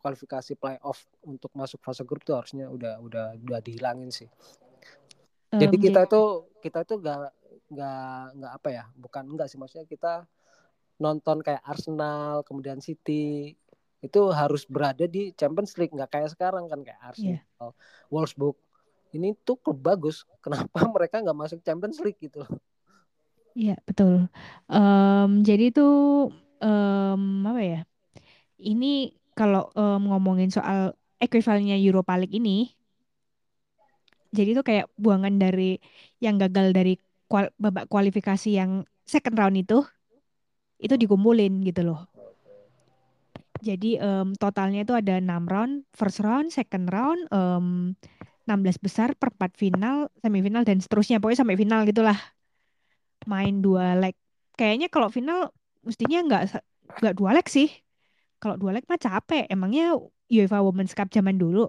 [0.00, 4.30] kualifikasi playoff untuk masuk fase grup tuh harusnya udah udah udah dihilangin sih
[5.52, 6.22] jadi kita itu
[6.62, 7.18] kita itu nggak
[7.66, 10.26] nggak nggak apa ya bukan enggak sih maksudnya kita
[10.96, 13.54] nonton kayak Arsenal kemudian City
[14.00, 18.08] itu harus berada di Champions League nggak kayak sekarang kan kayak Arsenal yeah.
[18.08, 18.56] Wolfsburg
[19.14, 22.46] ini tuh klub bagus kenapa mereka nggak masuk Champions League gitu
[23.56, 24.28] Iya betul.
[24.68, 25.88] Um, jadi itu
[26.60, 27.80] um, apa ya?
[28.60, 32.76] Ini kalau um, ngomongin soal ekuivalennya Europa League ini,
[34.30, 35.78] jadi itu kayak buangan dari
[36.22, 39.82] yang gagal dari kual, babak kualifikasi yang second round itu
[40.82, 42.04] itu dikumpulin gitu loh.
[43.64, 47.96] Jadi um, totalnya itu ada 6 round, first round, second round, um,
[48.44, 52.18] 16 besar, perempat final, semifinal dan seterusnya pokoknya sampai final gitulah.
[53.26, 54.14] Main dua leg.
[54.54, 55.50] Kayaknya kalau final
[55.82, 56.42] mestinya nggak
[57.02, 57.72] nggak dua leg sih.
[58.38, 59.48] Kalau dua leg mah capek.
[59.50, 59.98] Emangnya
[60.30, 61.66] UEFA Women's Cup zaman dulu.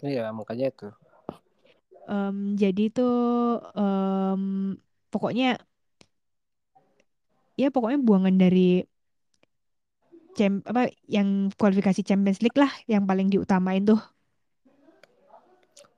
[0.00, 0.88] Iya, makanya itu.
[2.10, 3.08] Um, jadi itu
[3.76, 4.74] um,
[5.12, 5.60] pokoknya
[7.54, 8.82] ya pokoknya buangan dari
[10.30, 14.00] Cem, apa yang kualifikasi Champions League lah yang paling diutamain tuh.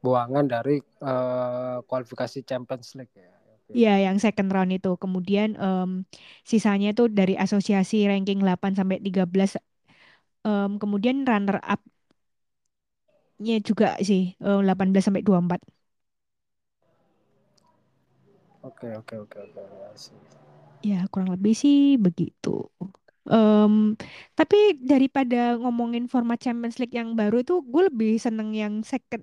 [0.02, 3.30] Buangan dari uh, kualifikasi Champions League ya.
[3.72, 5.00] Iya, yang second round itu.
[5.00, 6.04] Kemudian um,
[6.44, 9.56] sisanya itu dari asosiasi ranking 8 sampai 13
[10.44, 11.80] um, kemudian runner up
[13.44, 15.60] nya juga sih uh, 18 sampai 24.
[18.62, 19.62] Oke, oke, oke, oke.
[20.86, 22.70] Ya, kurang lebih sih begitu.
[23.26, 23.94] Um,
[24.38, 29.22] tapi daripada ngomongin format Champions League yang baru itu, gue lebih seneng yang second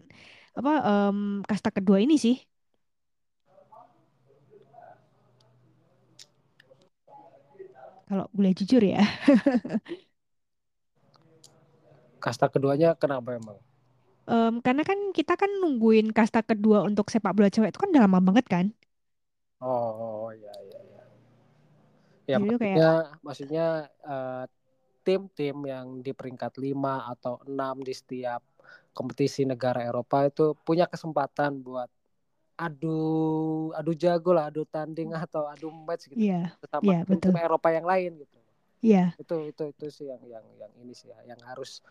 [0.59, 1.17] apa um,
[1.47, 2.35] kasta kedua ini sih.
[8.07, 9.03] Kalau boleh jujur ya.
[12.23, 13.57] kasta keduanya kenapa emang?
[14.29, 18.03] Um, karena kan kita kan nungguin kasta kedua untuk sepak bola cewek itu kan udah
[18.05, 18.65] lama banget kan.
[19.61, 21.03] Oh, iya iya iya.
[22.29, 22.89] Ya Jadi kayak maksudnya
[23.25, 23.65] maksudnya
[24.05, 24.43] eh,
[25.05, 28.41] tim-tim yang di peringkat 5 atau 6 di setiap
[28.93, 31.89] kompetisi negara Eropa itu punya kesempatan buat
[32.59, 32.99] adu
[33.73, 37.31] adu jago lah, adu tanding atau adu match gitu iya, sama betul.
[37.31, 38.38] tim-tim Eropa yang lain gitu.
[38.79, 41.83] Iya, Itu itu itu sih yang yang yang ini sih ya, yang harus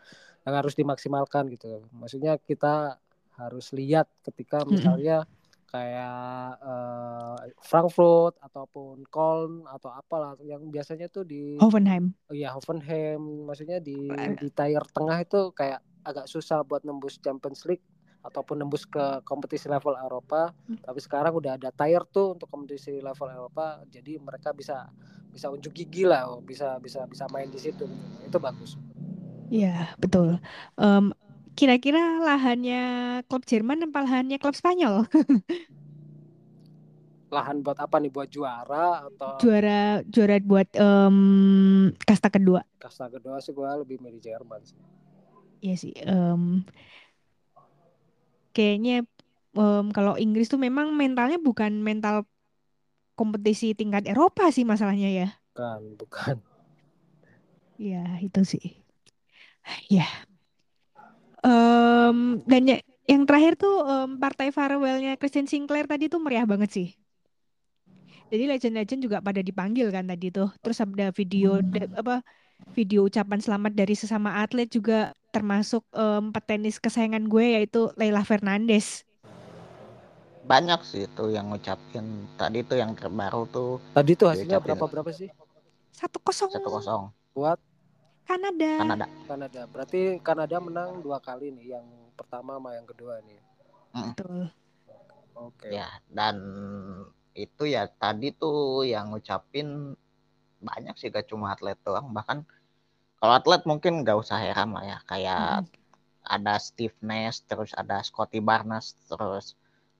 [0.49, 1.85] yang harus dimaksimalkan gitu.
[1.93, 2.97] Maksudnya kita
[3.37, 5.29] harus lihat ketika misalnya
[5.69, 12.17] kayak eh, Frankfurt ataupun Köln atau apalah yang biasanya tuh di Hoffenheim.
[12.33, 13.45] Oh iya Hoffenheim.
[13.45, 14.09] Maksudnya di
[14.41, 17.85] di tier tengah itu kayak agak susah buat nembus Champions League
[18.25, 20.77] ataupun nembus ke kompetisi level Eropa Hmm.
[20.85, 24.89] tapi sekarang udah ada tier tuh untuk kompetisi level Eropa jadi mereka bisa
[25.33, 27.85] bisa unjuk gigi lah oh, bisa bisa bisa main di situ
[28.25, 28.77] itu bagus
[29.49, 30.37] Iya, betul.
[30.77, 31.09] Em,
[31.57, 32.81] kira-kira lahannya
[33.33, 35.09] klub Jerman apa lahannya klub Spanyol?
[37.29, 42.65] lahan buat apa nih buat juara atau Juara juara buat em, kasta kedua.
[42.81, 44.79] kasta kedua sih gue lebih milih Jerman sih
[45.61, 45.93] Iya sih.
[46.07, 46.63] em,
[48.59, 49.07] kayaknya
[49.55, 52.27] em, kalau Inggris tuh memang mentalnya bukan mental
[53.15, 55.29] kompetisi tingkat Eropa sih masalahnya ya.
[55.55, 56.43] kan bukan
[57.79, 58.83] Iya, itu sih.
[59.87, 60.11] Ya.
[61.47, 66.71] Em, dan ya- yang terakhir tuh em, partai farewellnya Christian Sinclair tadi tuh meriah banget
[66.75, 66.89] sih.
[68.29, 70.51] Jadi legend-legend juga pada dipanggil kan tadi tuh.
[70.59, 72.21] Terus ada video da- apa
[72.75, 79.07] video ucapan selamat dari sesama atlet juga termasuk em, petenis kesayangan gue yaitu Leila Fernandez.
[80.43, 82.27] Banyak sih itu yang ngucapin.
[82.35, 83.79] Tadi tuh yang terbaru tuh.
[83.95, 85.31] Tadi tuh hasilnya berapa berapa sih?
[85.95, 86.51] Satu kosong.
[86.51, 87.03] Satu kosong.
[87.37, 87.63] Buat
[88.27, 88.73] Kanada.
[88.83, 89.07] Kanada.
[89.31, 89.61] Kanada.
[89.71, 91.87] Berarti Kanada menang dua kali nih yang
[92.19, 93.39] pertama sama yang kedua nih.
[93.95, 94.51] Betul.
[95.39, 95.69] oke.
[95.71, 96.37] Ya dan
[97.39, 99.95] itu ya tadi tuh yang ngucapin
[100.59, 102.11] banyak sih gak cuma atlet doang.
[102.11, 102.43] Bahkan
[103.21, 104.99] kalau atlet mungkin gak usah heran lah ya.
[105.11, 105.65] Kayak Mm-mm.
[106.37, 109.47] ada Steve Nash terus ada Scotty Barnes terus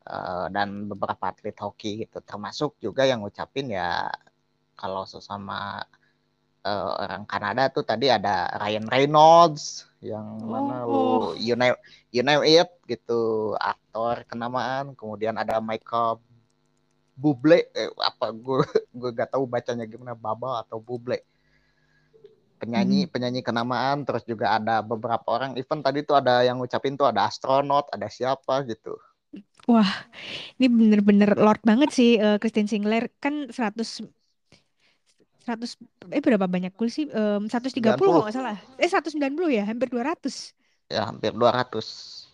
[0.09, 2.19] eh, dan beberapa atlet hoki gitu.
[2.29, 4.11] Termasuk juga yang ngucapin ya
[4.81, 5.83] kalau sesama
[6.67, 9.65] eh, orang Kanada tuh tadi ada Ryan Reynolds
[10.11, 11.35] yang mana lu Oh.
[11.47, 11.77] you name
[12.15, 13.15] you name it gitu.
[13.59, 14.95] Aktor kenamaan.
[14.99, 16.23] Kemudian ada Michael
[17.19, 18.63] Bublé eh, apa gue
[18.99, 21.19] gue gak tahu bacanya gimana Baba atau Bublé
[22.61, 27.07] penyanyi penyanyi kenamaan terus juga ada beberapa orang event tadi tuh ada yang ngucapin tuh
[27.11, 28.95] ada astronot ada siapa gitu
[30.57, 34.01] Ini bener-bener Lord banget sih eh, Christine Sinclair kan 100
[35.45, 35.81] 100
[36.13, 37.09] eh berapa banyak gol sih?
[37.09, 38.57] Em, 130 kalau nggak salah.
[38.77, 40.53] Eh 190 ya, hampir 200.
[40.89, 42.29] ya hampir 200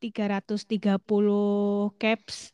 [0.00, 2.52] 330 caps.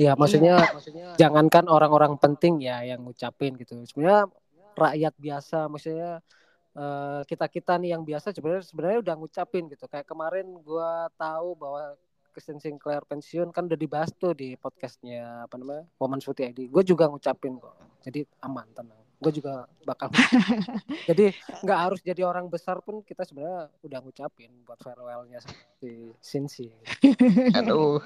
[0.00, 0.64] Iya, maksudnya
[1.20, 3.76] jangankan orang-orang penting ya yang ngucapin gitu.
[3.84, 4.32] Sebenarnya
[4.72, 6.24] rakyat biasa, maksudnya
[6.72, 9.84] eh, kita-kita nih yang biasa sebenarnya sebenarnya udah ngucapin gitu.
[9.92, 12.00] Kayak kemarin gua tahu bahwa
[12.32, 16.70] Christian Sinclair pensiun kan udah dibahas tuh di podcastnya apa namanya Women's Footy ID.
[16.70, 17.74] Gue juga ngucapin kok.
[18.06, 19.02] Jadi aman tenang.
[19.20, 20.08] Gue juga bakal.
[21.10, 25.42] jadi nggak harus jadi orang besar pun kita sebenarnya udah ngucapin buat farewellnya
[25.82, 26.70] si Sinsi.
[27.58, 28.00] aduh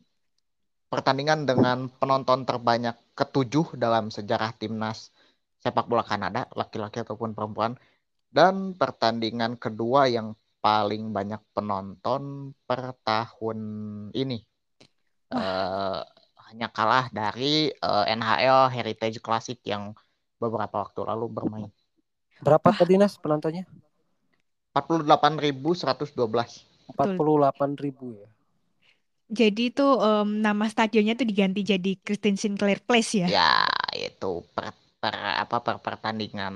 [0.87, 5.11] pertandingan dengan penonton terbanyak ketujuh dalam sejarah timnas
[5.59, 7.75] sepak bola Kanada laki-laki ataupun perempuan.
[8.33, 10.33] Dan pertandingan kedua yang
[10.63, 13.59] paling banyak penonton per tahun
[14.15, 14.39] ini
[16.53, 19.97] hanya kalah dari eh, NHL Heritage Classic yang
[20.37, 21.71] beberapa waktu lalu bermain.
[22.45, 22.77] Berapa Wah.
[22.77, 23.65] tadi Nas penontonnya?
[24.77, 26.13] 48.112.
[26.93, 28.29] 48 ribu ya.
[29.33, 33.27] Jadi itu em, nama stadionnya tuh diganti jadi Christine Sinclair Place ya.
[33.33, 33.65] Ya,
[33.97, 36.53] itu per, per apa per pertandingan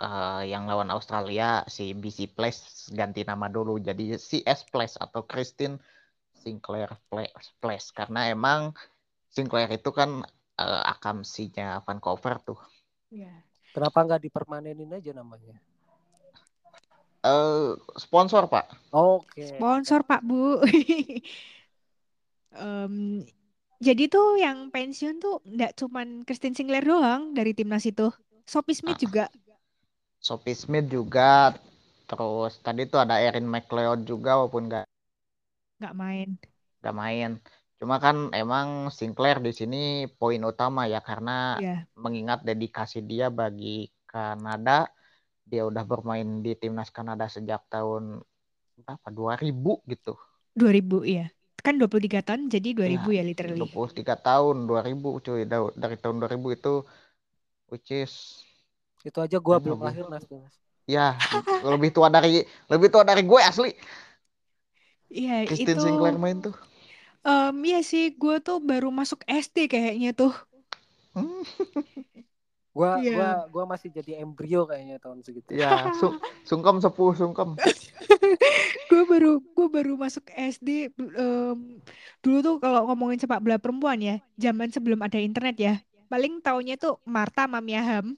[0.00, 5.76] eh, yang lawan Australia si BC Place ganti nama dulu jadi CS Place atau Christine
[6.32, 7.94] Sinclair Place, Place.
[7.94, 8.72] karena emang
[9.32, 10.20] Sinclair itu kan
[10.60, 12.58] eh, akamsinya Vancouver tuh.
[13.08, 13.32] Iya.
[13.72, 15.56] Kenapa nggak dipermanenin aja namanya?
[17.24, 18.92] Eh sponsor, Pak.
[18.92, 19.48] Oke.
[19.56, 20.60] Sponsor Pak Bu.
[22.52, 23.24] Em,
[23.80, 28.12] jadi tuh yang pensiun tuh nggak cuman Christine Sinclair doang dari timnas itu.
[28.44, 29.02] Sophie Smith Ah.
[29.02, 29.24] juga.
[30.20, 31.56] Sophie Smith juga
[32.06, 34.84] terus tadi tuh ada Erin McLeod juga walaupun nggak
[35.80, 36.28] nggak main.
[36.84, 37.30] nggak main.
[37.82, 43.90] Cuma kan emang Sinclair di sini poin utama ya karena Ya, mengingat dedikasi dia bagi
[44.06, 44.86] Kanada.
[45.42, 48.22] Dia udah bermain di timnas Kanada sejak tahun
[48.86, 49.08] berapa?
[49.10, 50.14] 2000 gitu.
[50.54, 51.26] 2000 ya.
[51.58, 53.66] Kan 23 tahun jadi 2000 Ya, ya literally.
[53.66, 56.86] 23 tahun 2000 cuy Da- dari tahun 2000 itu
[57.66, 58.46] which is
[59.02, 60.06] Itu aja gua belum lebih.
[60.06, 60.22] lahir Nas.
[60.86, 61.18] Ya
[61.66, 63.74] lebih tua dari lebih tua dari gue asli.
[65.10, 66.54] Iya, Christine itu Sinclair main tuh.
[67.22, 70.32] Em iya sih gue tuh baru masuk SD kayaknya tuh.
[71.14, 71.42] Hmm,
[72.72, 73.12] Gua Iya.
[73.12, 75.52] gua gua masih jadi embrio kayaknya tahun segitu.
[75.52, 76.16] ya, su-
[76.48, 77.52] sungkem sepuh sungkem.
[78.90, 81.58] gue baru gue baru masuk SD em,
[82.24, 85.74] dulu tuh kalau ngomongin sepak bola perempuan ya zaman sebelum ada internet ya
[86.12, 88.16] paling taunya tuh Marta Mami Aham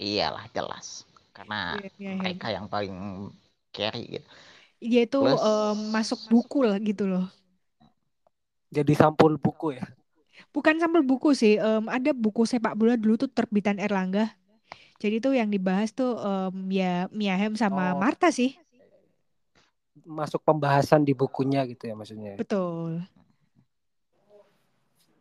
[0.00, 1.04] Iyalah jelas.
[1.36, 2.18] Karena Iya, Mia Hamm.
[2.20, 2.94] mereka yang paling
[3.70, 4.28] carry gitu.
[4.80, 7.24] dia tuh Plus- em, masuk buku lah gitu loh
[8.70, 9.84] Jadi sampul buku ya.
[10.50, 14.32] bukan sampel buku sih em, ada buku sepak bola dulu tuh terbitan Erlangga
[14.96, 18.00] jadi tuh yang dibahas tuh em, ya Mia Hamm sama Oh.
[18.00, 18.56] Marta sih
[20.00, 22.34] Masuk pembahasan di bukunya gitu ya maksudnya.
[22.34, 23.04] betul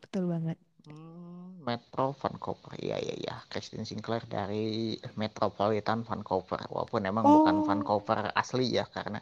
[0.01, 0.57] betul banget
[0.89, 2.73] Hmm, Metro Vancouver.
[2.79, 3.35] Iya iya iya.
[3.45, 6.57] Christine Sinclair dari Metropolitan Vancouver.
[6.65, 7.65] Walaupun emang bukan Oh.
[7.67, 9.19] Vancouver asli ya karena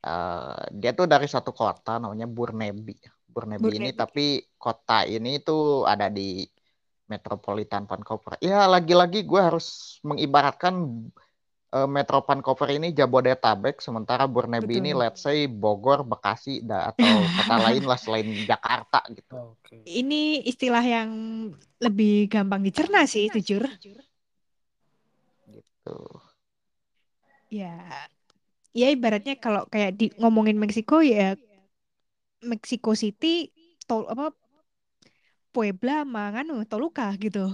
[0.00, 2.96] eh, dia tuh dari satu kota namanya Burnaby.
[3.34, 6.46] Burnaby ini tapi kota ini tuh ada di
[7.10, 8.38] Metropolitan Vancouver.
[8.38, 11.04] Ya lagi-lagi gue harus mengibaratkan
[11.74, 15.02] eh, Metro Vancouver ini Jabodetabek sementara Burnaby ini Betul.
[15.02, 19.34] let's say Bogor, Bekasi da- atau kota lain lah selain Jakarta gitu.
[19.34, 19.82] Oke.
[19.84, 21.10] ini istilah yang
[21.82, 23.66] lebih gampang dicerna sih jujur
[25.44, 25.98] Gitu.
[27.52, 28.08] Ya,
[28.72, 31.36] ya ibaratnya kalau kayak di ngomongin Meksiko ya
[32.44, 33.50] Mexico City,
[33.88, 34.30] tol apa
[35.54, 37.46] Puebla, sama nganu Toluca gitu.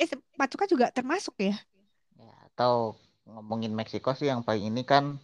[0.00, 0.08] Eh
[0.38, 1.56] Pachuca juga termasuk ya.
[2.16, 2.96] Ya, atau
[3.28, 5.20] ngomongin Meksiko sih yang paling ini kan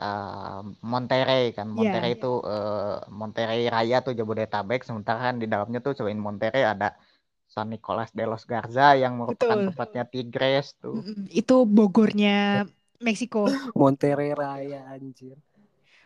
[0.00, 1.68] eh, Monterrey kan.
[1.68, 1.76] Iya.
[1.76, 6.96] Monterrey itu eh, Monterrey Raya tuh Jabodetabek sementara kan di dalamnya tuh selain Monterrey ada
[7.44, 9.68] San Nicolas de los Garza yang merupakan Betul.
[9.70, 11.04] tempatnya Tigres tuh.
[11.28, 12.64] Itu Bogornya
[13.04, 13.46] Meksiko.
[13.78, 15.36] Monterrey Raya anjir.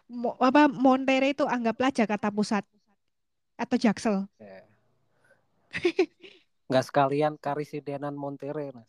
[0.09, 2.65] Mo- apa Monterrey itu anggaplah Jakarta Pusat
[3.55, 4.17] atau Jaksel.
[4.41, 4.65] Ya.
[6.67, 8.89] Nggak sekalian karisidenan Monterrey Nas.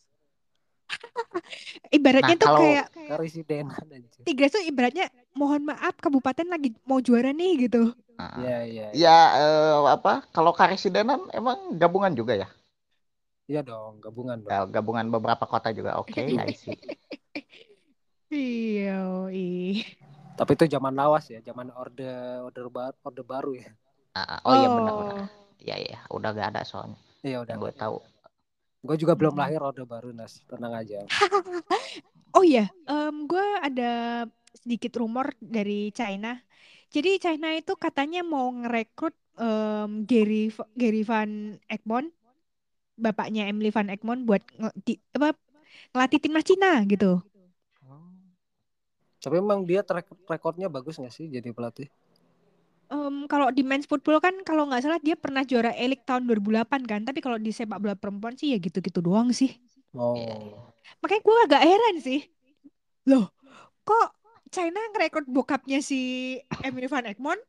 [1.91, 4.23] Ibaratnya Nah, tuh kalau- kayak Karisidenan anjir.
[4.23, 7.91] Tigres tuh ibaratnya mohon maaf kabupaten lagi mau juara nih gitu.
[8.15, 8.87] Nah, Iya iya.
[8.91, 12.47] Ya eh, apa kalau Karisidenan emang gabungan juga ya?
[13.49, 14.51] Iya dong, gabungan dong.
[14.51, 15.97] Ya, gabungan beberapa kota juga.
[15.99, 16.77] Oke, I see.
[18.29, 19.81] Iya, ih.
[20.39, 22.07] Tapi itu zaman lawas ya, zaman orde
[22.47, 23.69] orde baru, orde baru ya.
[24.15, 25.15] Ah, oh iya benar-benar.
[25.19, 25.27] Oh.
[25.59, 26.95] Iya iya, udah gak ada soalnya.
[27.27, 27.55] Iya udah.
[27.59, 27.99] Gue tahu.
[28.79, 29.43] Gue juga belum Mm-mm.
[29.43, 31.03] lahir orde baru Nas, tenang aja.
[32.29, 34.23] Oh iya, em gue ada
[34.53, 36.37] sedikit rumor dari China.
[36.93, 42.13] Jadi China itu katanya mau ngerekrut em, Gary Gary Van Egmond,
[43.01, 45.33] bapaknya Emily Van Egmond buat nge- di- apa
[45.93, 47.17] ngelatih timnas Cina gitu.
[49.19, 51.87] Tapi emang dia track recordnya bagus nggak sih jadi pelatih?
[52.89, 56.81] Em, kalau di men's football kan kalau nggak salah dia pernah juara Elik tahun 2008
[56.89, 57.01] kan.
[57.05, 59.51] Tapi kalau di sepak bola perempuan sih ya gitu-gitu doang sih.
[59.93, 60.15] Oh.
[60.17, 60.35] Iya.
[61.01, 62.19] Makanya gue agak heran sih.
[63.09, 63.29] Loh,
[63.85, 64.07] kok
[64.49, 65.99] China ngerekrut bokapnya si
[66.65, 67.41] Emily Van Egmond?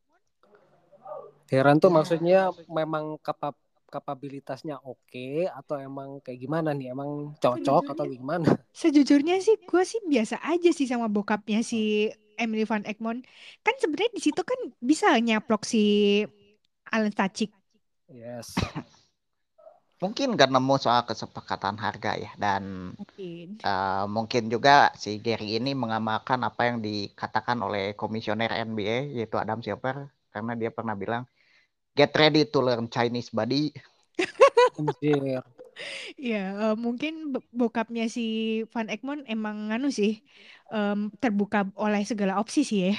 [1.51, 1.95] Heran tuh Ya.
[1.99, 2.39] maksudnya
[2.71, 3.55] memang kapab
[3.95, 6.95] kapabilitasnya oke atau emang kayak gimana nih?
[6.95, 7.11] Emang
[7.43, 8.51] cocok atau gimana?
[8.80, 12.11] Sejujurnya sih gue sih biasa aja sih sama bokapnya si
[12.41, 13.20] Emily Van Egmond.
[13.66, 15.82] Kan sebenarnya di situ kan bisa nyaplok si
[16.95, 17.51] Alan Stachik.
[18.09, 18.55] Yes.
[20.03, 23.49] mungkin nggak nemu soal kesepakatan harga ya dan Mungkin.
[23.70, 29.61] uh, mungkin juga si Gary ini mengamalkan apa yang dikatakan oleh komisioner NBA yaitu Adam
[29.61, 31.22] Silver karena dia pernah bilang
[31.95, 33.74] get ready to learn Chinese buddy.
[34.76, 35.41] Anjir.
[36.20, 40.20] Ya, eh, mungkin b- bokapnya si Van Egmond emang nganu sih
[40.68, 42.95] em, terbuka oleh segala opsi sih ya.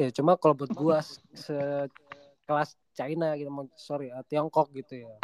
[0.00, 5.20] Ya cuma kalau buat gua se- sekelas China gitu, sorry ya, Tiongkok gitu ya.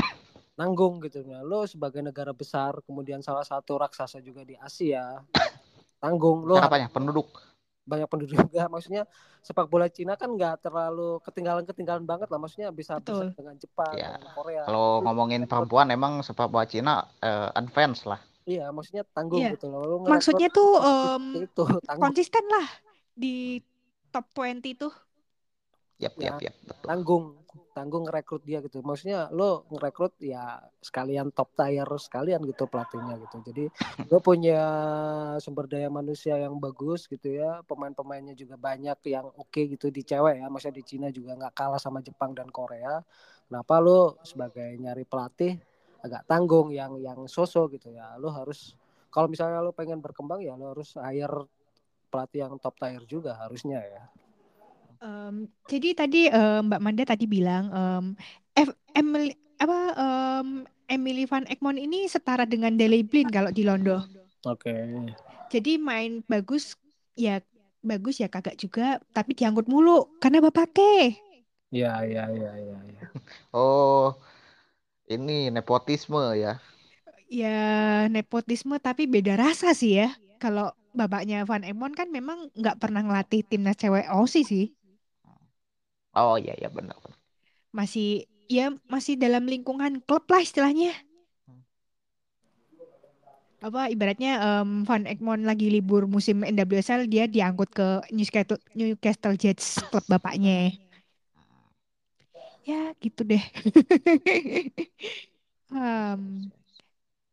[0.61, 1.41] Nanggung gitu ya.
[1.41, 5.25] Lo sebagai negara besar, kemudian salah satu raksasa juga di Asia,
[6.05, 6.45] tanggung.
[6.45, 6.93] Lo Apanya?
[6.93, 7.33] Penduduk.
[7.85, 8.67] Banyak penduduk juga.
[8.73, 9.05] Maksudnya
[9.45, 12.39] sepak bola Cina kan nggak terlalu ketinggalan-ketinggalan banget lah.
[12.41, 14.63] Maksudnya bisa bisa dengan Jepang, Ya, dengan Korea.
[14.65, 18.21] Kalau ngomongin perempuan emang sepak bola Cina eh, advance lah.
[18.45, 19.57] Iya, maksudnya tanggung Iya.
[19.57, 19.81] gitu loh.
[19.85, 22.05] Lo Maksudnya tuh em, itu tanggung.
[22.13, 22.67] konsisten lah
[23.17, 23.61] di
[24.13, 24.93] top 20 tuh.
[26.03, 26.89] Yap, Ya, yap, yap, betul.
[26.91, 27.25] tanggung
[27.75, 28.81] tanggung ngerekrut dia gitu.
[28.81, 33.37] Maksudnya lo ngerekrut ya sekalian top tier sekalian gitu pelatihnya gitu.
[33.51, 33.65] Jadi
[34.15, 34.63] lo punya
[35.43, 40.39] sumber daya manusia yang bagus gitu ya pemain-pemainnya juga banyak yang oke gitu di cewek
[40.39, 43.03] ya maksudnya di Cina juga nggak kalah sama Jepang dan Korea.
[43.51, 45.59] Kenapa lo sebagai nyari pelatih
[46.01, 48.15] agak tanggung yang yang sosok gitu ya?
[48.17, 48.79] Lo harus
[49.11, 51.51] kalau misalnya lo pengen berkembang ya lo harus hire
[52.15, 54.07] pelatih yang top tier juga harusnya ya
[55.05, 55.35] Em,
[55.69, 58.05] jadi tadi em, Mbak Manda tadi bilang em,
[58.57, 60.49] F- Emily apa em,
[60.89, 64.09] Emily Van Egmond ini setara dengan Daley Blind kalau di Londo.
[64.45, 64.73] oke
[65.53, 66.75] Jadi main bagus
[67.15, 67.41] ya
[67.85, 71.21] bagus ya kagak juga, tapi diangkut mulu karena bapake.
[71.71, 73.03] ya ya ya ya, ya.
[73.55, 74.15] Oh,
[75.15, 76.61] ini nepotisme ya.
[77.29, 80.09] Ya nepotisme tapi beda rasa sih ya.
[80.43, 84.65] Kalau bapaknya Van Egmond kan memang nggak pernah ngelatih timnas cewek Aussie sih.
[86.17, 86.99] Oh iya, iya benar.
[87.75, 90.93] Masih ya masih dalam lingkungan klub lah istilahnya.
[93.65, 99.81] Apa ibaratnya em, Van Egmond lagi libur musim NWSL dia diangkut ke Newcastle Newcastle Jets
[99.89, 100.77] klub bapaknya.
[102.65, 103.43] Ya gitu deh.
[105.75, 106.53] Em,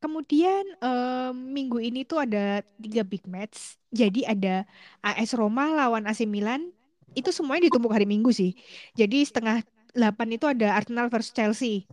[0.02, 3.78] kemudian em, minggu ini tuh ada tiga big match.
[3.94, 4.66] Jadi ada
[5.06, 6.74] AS Roma lawan AC Milan.
[7.12, 8.56] Itu semuanya ditumpuk hari Minggu sih.
[8.96, 9.64] Jadi setengah
[9.96, 11.84] 8 itu ada Arsenal versus Chelsea.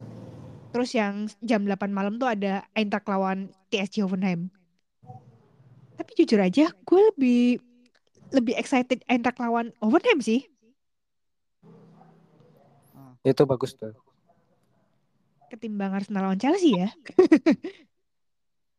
[0.70, 4.52] Terus yang jam 8 malam tuh ada Eintracht lawan TSG Hoffenheim.
[5.98, 7.42] Tapi jujur aja, gue lebih
[8.30, 10.46] lebih excited Eintracht lawan Hoffenheim sih.
[13.26, 13.92] itu bagus tuh
[15.48, 16.92] Ketimbang Arsenal lawan Chelsea ya.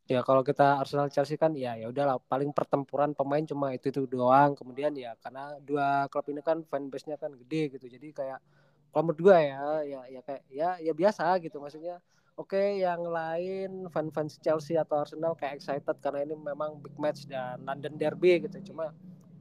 [0.10, 4.10] Ya kalau kita Arsenal Chelsea kan ya ya udahlah paling pertempuran pemain cuma itu itu
[4.10, 4.58] doang.
[4.58, 7.86] Kemudian ya karena dua klub ini kan fanbase-nya kan gede gitu.
[7.86, 8.42] Jadi kayak
[8.90, 12.02] kalau menurut ya ya ya kayak ya ya biasa gitu maksudnya.
[12.40, 17.62] Oke, yang lain fan-fans Chelsea atau Arsenal kayak excited karena ini memang big match dan
[17.68, 18.74] London Derby gitu.
[18.74, 18.96] Cuma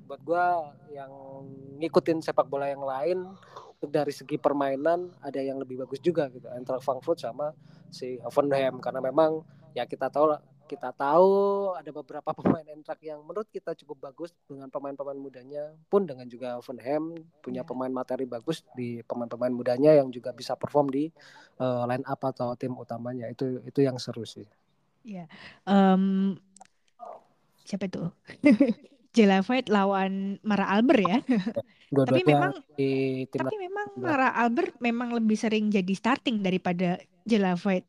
[0.05, 0.47] buat gue
[0.93, 1.13] yang
[1.81, 3.25] ngikutin sepak bola yang lain
[3.79, 7.55] dari segi permainan ada yang lebih bagus juga gitu antara Frankfurt sama
[7.89, 9.47] si Hoffenheim karena memang
[9.79, 14.37] ya kita tahu lah kita tahu ada beberapa pemain Eintracht yang menurut kita cukup bagus
[14.45, 17.67] dengan pemain-pemain mudanya pun dengan juga Hoffenheim punya Ya.
[17.67, 21.09] pemain materi bagus di pemain-pemain mudanya yang juga bisa perform di
[21.59, 24.45] uh, line up atau tim utamanya itu itu yang seru sih
[25.09, 25.25] Ya.
[25.65, 26.37] Em,
[27.65, 28.13] siapa itu?
[29.17, 31.19] Jelavite lawan Mara Alber ya.
[31.25, 33.87] Tapi dua-duanya memang di tapi memang.
[33.97, 37.89] Mara Alber memang lebih sering jadi starting daripada Jelavite.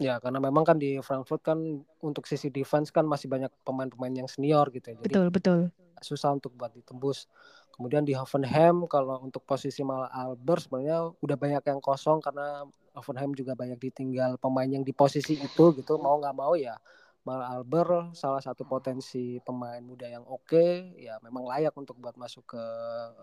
[0.00, 1.58] Ya karena memang kan di Frankfurt kan
[2.00, 5.60] untuk sisi defense kan masih banyak pemain-pemain yang senior gitu ya jadi Betul, betul.
[6.02, 7.30] susah untuk buat ditembus.
[7.72, 13.32] Kemudian di Hoffenheim kalau untuk posisi Mal Albert sebenarnya udah banyak yang kosong karena Hoffenheim
[13.32, 16.76] juga banyak ditinggal pemain yang di posisi itu gitu mau nggak mau ya
[17.22, 22.44] Mal Albert salah satu potensi pemain muda yang oke ya memang layak untuk buat masuk
[22.44, 22.64] ke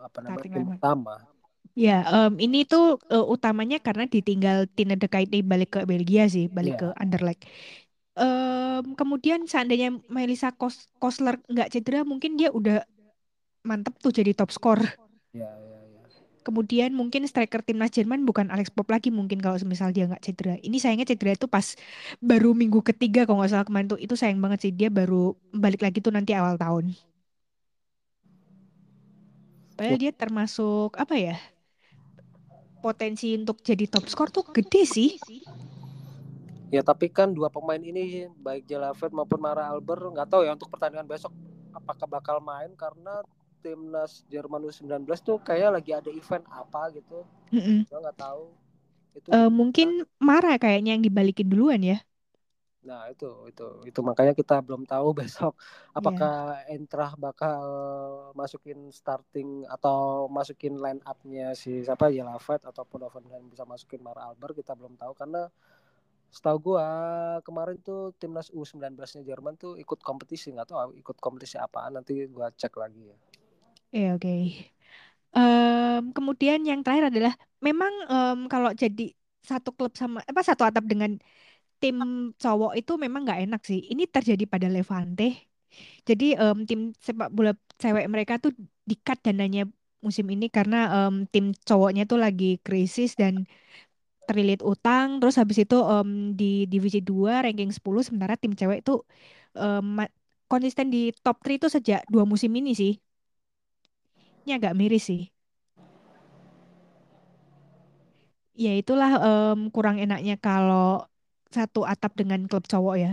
[0.01, 1.15] apa namanya tim utama.
[1.80, 6.52] Ya, em, ini tuh eh, utamanya karena ditinggal Tine De Kuyt balik ke Belgia sih,
[6.52, 6.81] balik Iya.
[6.81, 7.41] ke Anderlecht.
[8.19, 12.84] Em, kemudian seandainya Melissa Kos Kosler nggak cedera, mungkin dia udah
[13.64, 14.80] mantep tuh jadi top skor.
[15.31, 16.03] Ya ya ya.
[16.44, 20.56] Kemudian mungkin striker timnas Jerman bukan Alex Pop lagi mungkin kalau semisal dia nggak cedera.
[20.60, 21.76] Ini sayangnya cedera itu pas
[22.19, 25.84] baru minggu ketiga kalau nggak salah kemarin tuh itu sayang banget sih dia baru balik
[25.86, 26.91] lagi tuh nanti awal tahun.
[29.80, 31.35] Padahal dia termasuk apa ya?
[32.85, 35.10] Potensi untuk jadi top skor tuh gede sih.
[36.69, 40.69] Ya tapi kan dua pemain ini baik Jelavet maupun Mara Albert nggak tahu ya untuk
[40.69, 41.34] pertandingan besok
[41.73, 43.26] apakah bakal main karena
[43.65, 47.26] timnas Jerman U19 tuh kayak lagi ada event apa gitu.
[47.53, 47.85] Mm-mm.
[47.89, 48.43] Gue nggak tahu.
[49.18, 49.60] itu Eh, gimana?
[49.60, 49.88] mungkin
[50.27, 51.97] marah kayaknya yang dibalikin duluan ya.
[52.88, 55.53] Nah itu itu itu makanya kita belum tahu besok
[55.99, 55.99] Iya.
[55.99, 57.61] apakah Entrah bakal
[58.39, 64.18] masukin starting atau masukin line up-nya si siapa ya Lafet ataupun Hoffenheim bisa masukin Mar
[64.19, 65.51] Albert kita belum tahu karena
[66.35, 66.88] setahu gua
[67.47, 72.47] kemarin tuh timnas U19-nya Jerman tuh ikut kompetisi nggak tahu ikut kompetisi apaan nanti gua
[72.53, 73.18] cek lagi ya.
[73.95, 74.30] Iya, oke.
[75.35, 77.34] Em, kemudian yang terakhir adalah
[77.68, 79.03] memang em, kalau jadi
[79.49, 81.11] satu klub sama apa satu atap dengan
[81.81, 81.97] tim
[82.43, 83.80] cowok itu memang nggak enak sih.
[83.91, 85.23] Ini terjadi pada Levante.
[86.10, 87.51] Jadi em, tim sepak bola
[87.81, 88.51] cewek mereka tuh
[88.89, 89.61] di-cut dananya
[90.06, 90.77] musim ini karena
[91.07, 93.45] em, tim cowoknya tuh lagi krisis dan
[94.27, 95.07] terlilit utang.
[95.19, 98.80] Terus habis itu em, di divisi 2 ranking 10 sementara tim cewek
[99.57, 100.14] em, ma-
[100.51, 102.93] konsisten di top 3 itu sejak dua musim ini sih.
[104.43, 105.22] Ini agak miris sih.
[108.64, 111.07] Ya itulah em, kurang enaknya kalau
[111.55, 113.11] satu atap dengan klub cowok ya.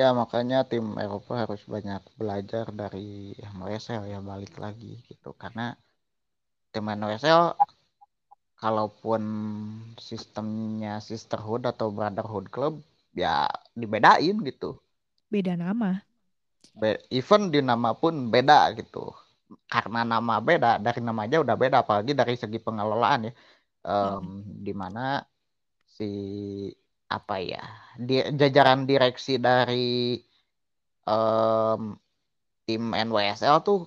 [0.00, 3.08] Ya makanya tim Eropa harus banyak belajar dari
[3.52, 5.64] NWSL ya balik lagi gitu karena
[6.72, 7.42] tim NWSL
[8.62, 9.22] kalaupun
[10.08, 12.74] sistemnya sisterhood atau brotherhood club
[13.22, 13.34] ya
[13.80, 14.70] dibedain gitu.
[15.30, 16.06] Beda nama.
[16.80, 18.98] Be- even di nama pun beda gitu.
[19.72, 23.32] Karena nama beda dari nama aja udah beda apalagi dari segi pengelolaan ya.
[23.90, 24.32] Em, Mm,
[24.66, 25.00] di mana
[25.96, 26.04] si
[27.16, 27.62] apa ya
[28.08, 30.18] di jajaran direksi dari
[31.08, 31.82] em,
[32.66, 33.78] tim NWSL tuh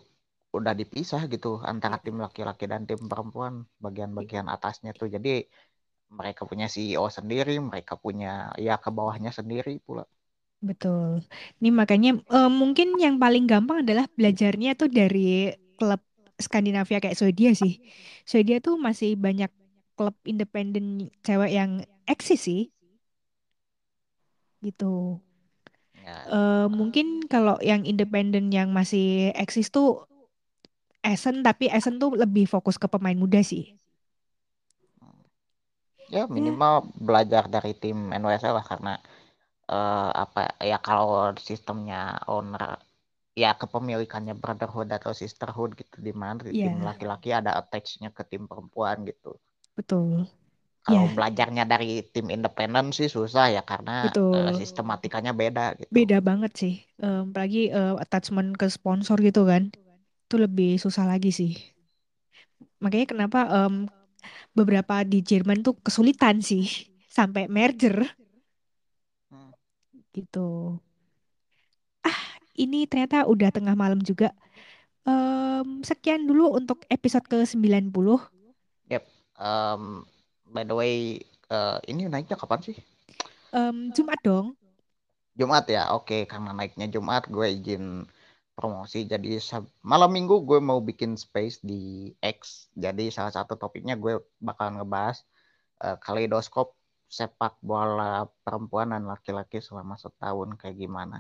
[0.58, 3.54] udah dipisah gitu antara tim laki-laki dan tim perempuan
[3.86, 5.30] bagian-bagian atasnya tuh jadi
[6.20, 8.30] mereka punya CEO sendiri mereka punya
[8.68, 10.04] ya ke bawahnya sendiri pula
[10.64, 11.22] Betul.
[11.62, 16.02] Ini makanya eh, mungkin yang paling gampang adalah belajarnya tuh dari klub
[16.42, 17.80] Skandinavia kayak Swedia sih.
[18.26, 19.52] Swedia tuh masih banyak
[19.96, 21.72] klub independen cewek yang
[22.10, 22.62] eksis sih
[24.68, 24.86] gitu.
[25.96, 29.88] ya Eh, mungkin kalau yang independen yang masih eksis tuh
[31.12, 33.64] Essen, tapi Essen tuh lebih fokus ke pemain muda sih.
[36.16, 36.74] ya Ya, minimal
[37.08, 38.94] belajar dari tim NWSL lah karena
[39.78, 41.10] eh, apa ya kalau
[41.50, 42.02] sistemnya
[42.36, 42.64] owner
[43.44, 48.24] ya kepemilikannya brotherhood atau sisterhood gitu di mana di tim ya, laki-laki ada attachnya ke
[48.32, 49.32] tim perempuan gitu
[49.76, 50.28] betul.
[50.88, 53.91] Kalau Ya, belajarnya dari tim independen sih susah ya karena
[54.36, 54.60] eh, betul.
[54.60, 56.74] sistematikanya beda gitu Beda banget sih.
[57.06, 59.64] Em, apalagi eh, attachment ke sponsor gitu kan.
[60.26, 61.52] Itu lebih susah lagi sih.
[62.84, 63.76] Makanya kenapa em,
[64.57, 66.66] beberapa di Jerman tuh kesulitan sih
[67.18, 67.98] sampai merger
[69.32, 69.52] Hmm.
[70.16, 70.40] gitu.
[72.07, 72.20] Ah,
[72.64, 74.28] ini ternyata udah tengah malam juga.
[75.07, 78.20] Em, sekian dulu untuk episode ke-90.
[78.90, 79.06] Yep.
[79.40, 80.06] Em,
[80.56, 80.94] by the way
[81.56, 82.76] eh, ini naiknya kapan sih
[83.53, 84.57] Em, Jumat dong.
[85.40, 87.84] Jumat ya oke karena naiknya Jumat gue izin
[88.57, 89.30] promosi jadi
[89.91, 91.82] malam minggu gue mau bikin space di
[92.23, 92.40] X
[92.84, 94.14] jadi salah satu topiknya gue
[94.48, 95.18] bakal ngebahas
[95.86, 96.68] eh, kaleidoskop
[97.18, 101.19] sepak bola perempuan dan laki-laki selama setahun kayak gimana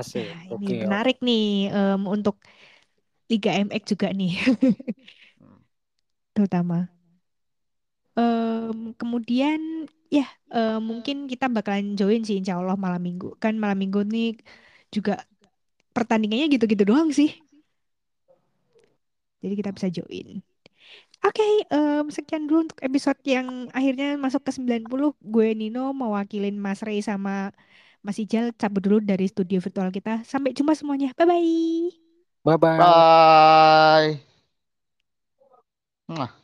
[0.00, 0.26] Asik.
[0.26, 0.78] Nah, ini Oke.
[0.82, 2.36] menarik nih em, untuk
[3.30, 4.32] Liga MX juga nih
[5.40, 5.58] Hmm.
[6.34, 6.93] terutama.
[8.14, 9.60] Em, kemudian
[10.16, 13.26] ya em, mungkin kita bakalan join sih insya Allah malam minggu.
[13.42, 14.38] Kan malam minggu nih
[14.94, 15.12] juga
[15.96, 17.30] pertandingannya gitu-gitu doang sih.
[19.42, 20.40] Jadi kita bisa join.
[21.24, 25.16] Oke, em, sekian dulu untuk episode yang akhirnya masuk ke 90.
[25.24, 27.50] Gue Nino mewakilin Mas Rey sama
[28.04, 30.20] Mas Ijal cabut dulu dari studio virtual kita.
[30.28, 31.16] Sampai jumpa semuanya.
[31.16, 32.04] Bye-bye.
[32.44, 34.20] Bye bye.
[36.08, 36.43] bye